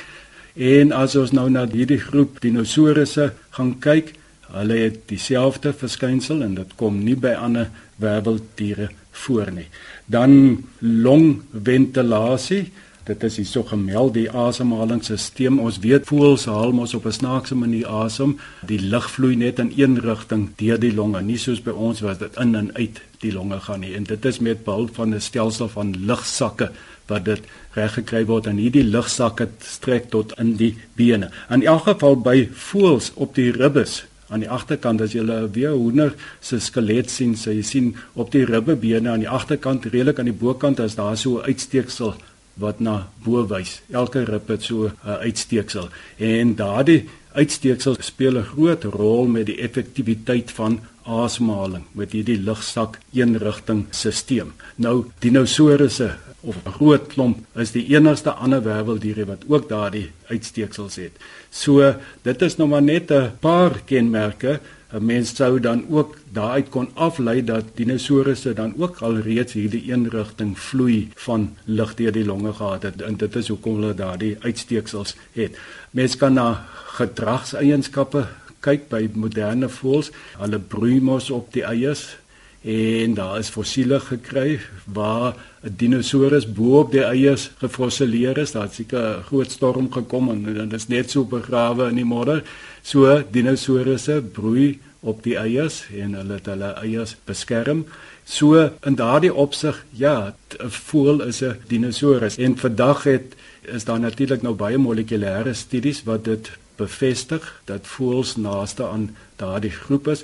En 0.54 0.92
as 0.92 1.16
ons 1.16 1.32
nou 1.32 1.48
na 1.50 1.66
hierdie 1.70 2.00
groep 2.00 2.40
dinosourusse 2.40 3.32
gaan 3.56 3.78
kyk, 3.80 4.14
hulle 4.52 4.76
het 4.76 5.08
dieselfde 5.08 5.72
verskynsel 5.72 6.42
en 6.44 6.54
dit 6.54 6.74
kom 6.76 7.00
nie 7.04 7.16
by 7.16 7.32
ander 7.40 7.70
werveldiere 8.02 8.90
voor 9.24 9.52
nie. 9.52 9.68
Dan 10.06 10.64
longventilasie 10.80 12.66
Dit 13.02 13.24
is 13.26 13.36
hierso 13.40 13.64
gemeld 13.66 14.12
die 14.14 14.28
asemhalingsstelsel. 14.30 15.56
Ons 15.58 15.80
weet 15.82 16.06
voels 16.06 16.44
haal 16.46 16.70
mos 16.76 16.94
op 16.94 17.06
'n 17.06 17.12
snaakse 17.12 17.54
manier 17.54 17.86
asem. 17.86 18.36
Die 18.66 18.78
lug 18.78 19.10
vloei 19.10 19.34
net 19.36 19.58
in 19.58 19.72
een 19.76 19.98
rigting 20.00 20.50
deur 20.56 20.78
die 20.78 20.94
longe, 20.94 21.22
nie 21.22 21.36
soos 21.36 21.62
by 21.62 21.70
ons 21.70 22.00
wat 22.00 22.18
dit 22.18 22.36
in 22.36 22.54
en 22.54 22.74
uit 22.74 23.00
die 23.18 23.32
longe 23.32 23.60
gaan 23.60 23.80
nie. 23.80 23.94
En 23.94 24.04
dit 24.04 24.24
is 24.24 24.38
met 24.38 24.64
behulp 24.64 24.94
van 24.94 25.14
'n 25.14 25.20
stelsel 25.20 25.68
van 25.68 26.06
lugsakke 26.06 26.70
wat 27.12 27.26
dit 27.28 27.50
reggekry 27.76 28.24
word 28.28 28.48
en 28.50 28.60
hierdie 28.60 28.86
lugsakke 28.88 29.48
strek 29.64 30.10
tot 30.14 30.32
in 30.42 30.56
die 30.60 30.72
bene. 30.98 31.30
In 31.52 31.62
elk 31.62 31.86
geval 31.90 32.18
by 32.24 32.38
voels 32.70 33.12
op 33.14 33.36
die 33.38 33.52
ribbes 33.52 34.02
aan 34.32 34.44
die 34.44 34.50
agterkant 34.50 35.02
as 35.04 35.12
jy 35.12 35.22
weer 35.52 35.74
hoender 35.76 36.14
se 36.40 36.58
skelet 36.62 37.10
sien, 37.12 37.34
sê 37.36 37.52
jy 37.58 37.64
sien 37.68 37.88
op 38.16 38.32
die 38.32 38.46
ribbebene 38.48 39.12
aan 39.12 39.24
die 39.24 39.30
agterkant 39.30 39.90
redelik 39.92 40.20
aan 40.20 40.30
die 40.30 40.40
bokant 40.44 40.80
as 40.80 40.96
daar 40.96 41.16
so 41.16 41.38
'n 41.38 41.52
uitsteeksel 41.52 42.14
wat 42.60 42.80
na 42.80 43.08
bo 43.24 43.46
wys. 43.48 43.80
Elke 43.90 44.24
rib 44.24 44.48
het 44.48 44.62
so 44.62 44.86
'n 44.86 44.92
uh, 45.06 45.20
uitsteeksel 45.28 45.88
en 46.18 46.54
daardie 46.54 47.08
uitsteeksel 47.34 47.96
speel 48.00 48.38
'n 48.38 48.50
groot 48.54 48.84
rol 48.84 49.26
met 49.26 49.46
die 49.46 49.60
effektiwiteit 49.60 50.50
van 50.50 50.80
asemhaling 51.04 51.84
met 51.92 52.12
hierdie 52.12 52.38
lugsak 52.38 52.98
eenrigting 53.12 53.86
stelsel. 53.90 54.52
Nou 54.76 55.06
dinosourusse 55.18 56.16
of 56.42 56.56
'n 56.66 56.70
groot 56.78 57.06
klomp 57.06 57.38
is 57.54 57.72
die 57.72 57.86
enigste 57.94 58.30
ander 58.30 58.62
werveldiere 58.62 59.24
wat 59.26 59.44
ook 59.48 59.68
daardie 59.68 60.10
uitsteeksels 60.26 60.96
het. 60.96 61.12
So 61.50 61.94
dit 62.22 62.42
is 62.42 62.56
nou 62.56 62.68
maar 62.68 62.82
net 62.82 63.10
'n 63.10 63.32
paar 63.40 63.80
kenmerke 63.84 64.60
'n 64.92 65.04
mens 65.04 65.34
sou 65.36 65.60
dan 65.60 65.84
ook 65.88 66.16
daaruit 66.32 66.68
kon 66.68 66.88
aflei 66.94 67.44
dat 67.44 67.64
dinosourusse 67.74 68.52
dan 68.52 68.74
ook 68.78 69.00
alreeds 69.00 69.52
hierdie 69.52 69.88
eenrigting 69.88 70.58
vloei 70.58 71.08
van 71.14 71.56
lug 71.64 71.94
deur 71.94 72.12
die 72.12 72.24
longe 72.24 72.52
gehad 72.52 72.82
het 72.82 73.02
en 73.02 73.16
dit 73.16 73.36
is 73.36 73.48
hoekom 73.48 73.74
hulle 73.74 73.94
daardie 73.94 74.36
uitsteeksels 74.40 75.16
het. 75.32 75.56
Mens 75.90 76.16
kan 76.16 76.34
na 76.34 76.66
gedragseienskappe 76.98 78.26
kyk 78.60 78.88
by 78.88 79.08
moderne 79.14 79.68
voëls. 79.68 80.10
Hulle 80.38 80.58
broei 80.58 81.00
mos 81.00 81.30
op 81.30 81.52
die 81.52 81.64
eiers 81.66 82.16
en 82.62 83.14
daar 83.14 83.38
is 83.38 83.50
fossiele 83.50 84.00
gekry 84.00 84.60
waar 84.86 85.34
'n 85.62 85.74
dinosourus 85.76 86.52
bo 86.52 86.78
op 86.78 86.92
die 86.92 87.04
eiers 87.04 87.50
gefossileer 87.58 88.38
is. 88.38 88.52
Daar 88.52 88.62
het 88.62 88.74
seker 88.74 89.18
'n 89.18 89.22
groot 89.22 89.50
storm 89.50 89.92
gekom 89.92 90.30
en 90.30 90.68
dit 90.68 90.72
is 90.72 90.88
net 90.88 91.10
so 91.10 91.24
begrawe 91.24 91.88
in 91.88 91.94
die 91.94 92.04
modder. 92.04 92.42
So 92.82 93.22
dinosourusse 93.30 94.22
broei 94.32 94.80
op 95.00 95.22
die 95.22 95.36
eiers 95.36 95.84
en 95.96 96.14
hulle 96.14 96.32
het 96.32 96.46
hulle 96.46 96.74
eiers 96.74 97.16
beskerm. 97.24 97.86
So 98.24 98.70
in 98.86 98.94
daardie 98.94 99.34
opsig, 99.34 99.84
ja, 99.90 100.34
'n 100.58 100.70
voël 100.70 101.22
is 101.22 101.42
'n 101.42 101.56
dinosourus 101.66 102.36
en 102.36 102.56
vandag 102.58 103.02
het 103.02 103.34
is 103.62 103.84
daar 103.84 104.00
natuurlik 104.00 104.42
nou 104.42 104.54
baie 104.54 104.78
molekulêre 104.78 105.52
studies 105.52 106.02
wat 106.04 106.24
dit 106.24 106.50
bevestig 106.76 107.60
dat 107.64 107.86
voëls 107.86 108.36
naaste 108.36 108.86
aan 108.86 109.16
daardie 109.36 109.70
groep 109.70 110.08
is. 110.08 110.22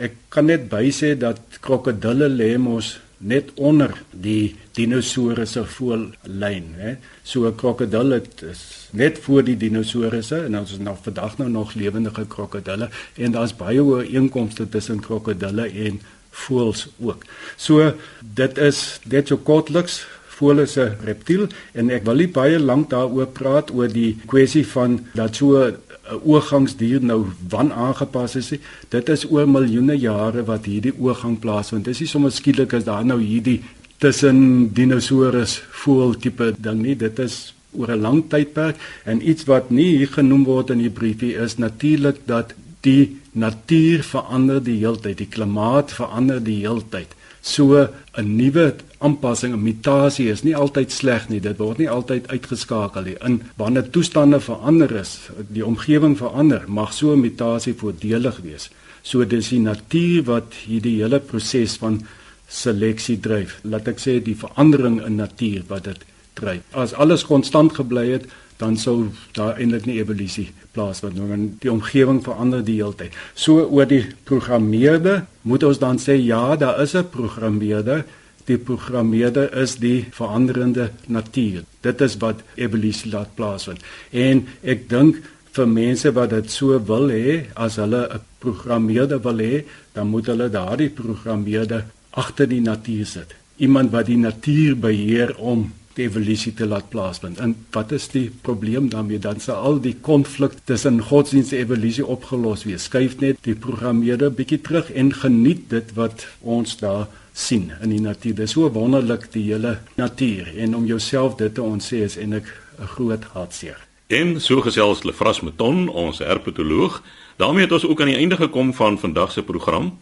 Ek 0.00 0.16
kan 0.32 0.48
net 0.48 0.68
bysê 0.72 1.14
dat 1.18 1.60
krokodille 1.60 2.28
lê 2.32 2.56
mos 2.58 2.98
net 3.20 3.50
onder 3.60 3.92
die 4.10 4.56
dinosourusse 4.76 5.66
voëllyn, 5.74 6.68
hè. 6.80 6.94
So 7.22 7.46
'n 7.46 7.56
krokodil 7.56 8.10
het 8.16 8.42
is 8.42 8.88
net 8.92 9.18
voor 9.18 9.42
die 9.44 9.56
dinosourusse 9.56 10.44
en 10.46 10.58
ons 10.58 10.72
is 10.72 10.78
nog 10.78 10.98
vandag 11.02 11.38
nou 11.38 11.50
nog 11.50 11.74
lewendige 11.74 12.24
krokodille 12.26 12.88
en 13.14 13.32
daar's 13.32 13.56
baie 13.56 13.82
ooreenkomste 13.82 14.68
tussen 14.68 15.00
krokodille 15.00 15.68
en 15.68 16.00
voëls 16.30 16.88
ook. 17.00 17.24
So 17.56 17.92
dit 18.34 18.58
is 18.58 19.00
dit 19.04 19.28
so 19.28 19.36
kortliks 19.36 20.06
voël 20.40 20.58
is 20.58 20.76
'n 20.76 20.96
reptiel 21.04 21.46
en 21.72 21.90
ek 21.90 22.04
wil 22.04 22.14
nie 22.14 22.28
baie 22.28 22.58
lank 22.58 22.90
daaroor 22.90 23.26
praat 23.26 23.70
oor 23.70 23.88
die 23.88 24.16
kwessie 24.26 24.66
van 24.66 25.06
dat 25.14 25.36
so 25.36 25.76
'n 26.10 26.20
oorgangsdier 26.24 27.02
nou 27.02 27.26
wan 27.48 27.72
aangepas 27.72 28.36
is. 28.36 28.52
Dit 28.88 29.08
is 29.08 29.26
oor 29.30 29.48
miljoene 29.48 29.96
jare 29.98 30.44
wat 30.44 30.64
hierdie 30.64 30.94
oorgang 30.98 31.38
plaasvind. 31.38 31.84
Dis 31.84 32.00
nie 32.00 32.08
sommer 32.08 32.32
skielik 32.32 32.74
as 32.74 32.84
daar 32.84 33.04
nou 33.04 33.20
hierdie 33.20 33.60
tussen 33.98 34.72
dinosourus 34.72 35.62
voel 35.70 36.14
tipe 36.16 36.54
ding 36.58 36.82
nie. 36.82 36.96
Dit 36.96 37.18
is 37.18 37.54
oor 37.72 37.90
'n 37.92 38.00
lang 38.00 38.24
tydperk 38.28 38.76
en 39.04 39.28
iets 39.28 39.44
wat 39.44 39.70
nie 39.70 39.96
hier 39.96 40.12
genoem 40.18 40.44
word 40.44 40.70
in 40.70 40.78
die 40.78 40.90
briefie 40.90 41.34
is 41.34 41.56
natuurlik 41.56 42.26
dat 42.26 42.54
die 42.80 43.20
natuur 43.32 44.02
verander 44.02 44.62
die 44.62 44.78
heeltyd, 44.78 45.18
die 45.18 45.28
klimaat 45.28 45.92
verander 45.92 46.42
die 46.42 46.60
heeltyd. 46.66 47.14
So 47.40 47.88
'n 48.16 48.36
nuwe 48.36 48.74
aanpassing, 48.98 49.54
'n 49.54 49.62
mutasie 49.62 50.28
is 50.30 50.42
nie 50.42 50.56
altyd 50.56 50.92
sleg 50.92 51.28
nie. 51.28 51.40
Dit 51.40 51.58
word 51.58 51.78
nie 51.78 51.88
altyd 51.88 52.28
uitgeskakel 52.28 53.02
nie. 53.02 53.16
In 53.24 53.42
wanneer 53.56 53.90
toestande 53.90 54.40
verander 54.40 54.92
is, 54.92 55.18
die 55.48 55.64
omgewing 55.64 56.16
verander, 56.16 56.64
mag 56.66 56.92
so 56.92 57.12
'n 57.12 57.20
mutasie 57.20 57.74
voordelig 57.74 58.40
wees. 58.42 58.70
So 59.02 59.24
dis 59.24 59.48
die 59.48 59.60
natuur 59.60 60.24
wat 60.24 60.54
hierdie 60.66 61.00
hele 61.02 61.20
proses 61.20 61.76
van 61.76 62.06
seleksie 62.48 63.20
dryf. 63.20 63.60
Laat 63.62 63.88
ek 63.88 63.98
sê 63.98 64.22
die 64.22 64.36
verandering 64.36 65.00
in 65.06 65.16
natuur 65.16 65.62
wat 65.68 65.84
dit 65.84 66.04
dryf. 66.34 66.60
As 66.72 66.92
alles 66.92 67.24
konstant 67.24 67.72
gebly 67.72 68.10
het, 68.10 68.26
dan 68.60 68.76
sou 68.76 69.08
daar 69.36 69.56
eintlik 69.56 69.86
nie 69.88 69.98
evolusie 69.98 70.50
plaasvind 70.76 71.16
nie. 71.16 71.28
Want 71.28 71.60
die 71.64 71.72
omgewing 71.72 72.20
verander 72.24 72.64
die 72.64 72.78
hele 72.82 72.94
tyd. 72.94 73.16
So 73.34 73.64
oor 73.64 73.88
die 73.88 74.04
programmeerde 74.28 75.24
moet 75.48 75.64
ons 75.64 75.80
dan 75.80 75.98
sê 75.98 76.18
ja, 76.20 76.56
daar 76.56 76.80
is 76.82 76.94
'n 76.94 77.08
programmeerde 77.10 78.04
die 78.50 78.58
programmeerde 78.58 79.48
is 79.62 79.76
die 79.80 80.06
veranderende 80.10 80.90
natuur. 81.06 81.64
Dit 81.84 82.00
is 82.00 82.16
wat 82.22 82.42
evolusie 82.54 83.10
laat 83.12 83.34
plaasvind. 83.38 83.84
En 84.10 84.46
ek 84.62 84.88
dink 84.90 85.20
vir 85.56 85.68
mense 85.70 86.12
wat 86.16 86.30
dit 86.30 86.50
so 86.50 86.78
wil 86.90 87.10
hê, 87.10 87.46
as 87.54 87.76
hulle 87.76 88.02
'n 88.08 88.20
programmeerde 88.38 89.20
wil 89.22 89.38
hê, 89.38 89.64
dan 89.94 90.06
moet 90.06 90.26
hulle 90.26 90.48
daardie 90.48 90.90
programmeerde 90.90 91.84
agter 92.10 92.48
die 92.48 92.60
natuur 92.60 93.06
sit. 93.06 93.34
Iemand 93.56 93.90
wat 93.90 94.06
die 94.06 94.16
natuur 94.16 94.76
beheer 94.76 95.36
om 95.36 95.72
die 95.94 96.06
evolusie 96.06 96.52
te 96.54 96.66
laat 96.66 96.88
plaasvind. 96.92 97.38
En 97.38 97.54
wat 97.74 97.92
is 97.92 98.08
die 98.12 98.30
probleem 98.42 98.88
daarmee? 98.92 99.18
Dan 99.18 99.40
sal 99.40 99.56
al 99.56 99.80
die 99.82 99.96
konflik 100.00 100.52
tussen 100.64 101.00
godsdienst 101.02 101.52
en 101.52 101.64
evolusie 101.64 102.06
opgelos 102.06 102.64
wees. 102.64 102.86
Skuif 102.88 103.18
net 103.20 103.42
die 103.46 103.54
programmeerde 103.54 104.30
bietjie 104.30 104.60
terug 104.60 104.92
en 104.92 105.12
geniet 105.14 105.68
dit 105.70 105.94
wat 105.98 106.26
ons 106.40 106.76
daar 106.80 107.08
sien 107.32 107.70
in 107.82 107.94
die 107.94 108.00
natuur. 108.00 108.34
Dit 108.34 108.48
is 108.48 108.56
so 108.56 108.70
wonderlik 108.72 109.30
die 109.34 109.46
hele 109.50 109.78
natuur 109.96 110.52
en 110.56 110.76
om 110.76 110.86
jouself 110.86 111.36
dit 111.40 111.54
te 111.54 111.62
ontsê 111.62 112.04
is 112.06 112.16
en 112.16 112.32
ek 112.32 112.46
'n 112.80 112.86
groot 112.96 113.24
hartseer. 113.34 113.78
En 114.10 114.40
so 114.40 114.60
gesels 114.60 115.04
Lefras 115.04 115.40
Meton, 115.40 115.88
ons 115.88 116.18
herpetoloog. 116.18 117.02
daarmee 117.36 117.62
het 117.62 117.72
ons 117.72 117.86
ook 117.86 118.00
aan 118.00 118.06
die 118.06 118.16
einde 118.16 118.36
gekom 118.36 118.74
van 118.74 118.98
vandag 118.98 119.32
se 119.32 119.42
program. 119.42 119.98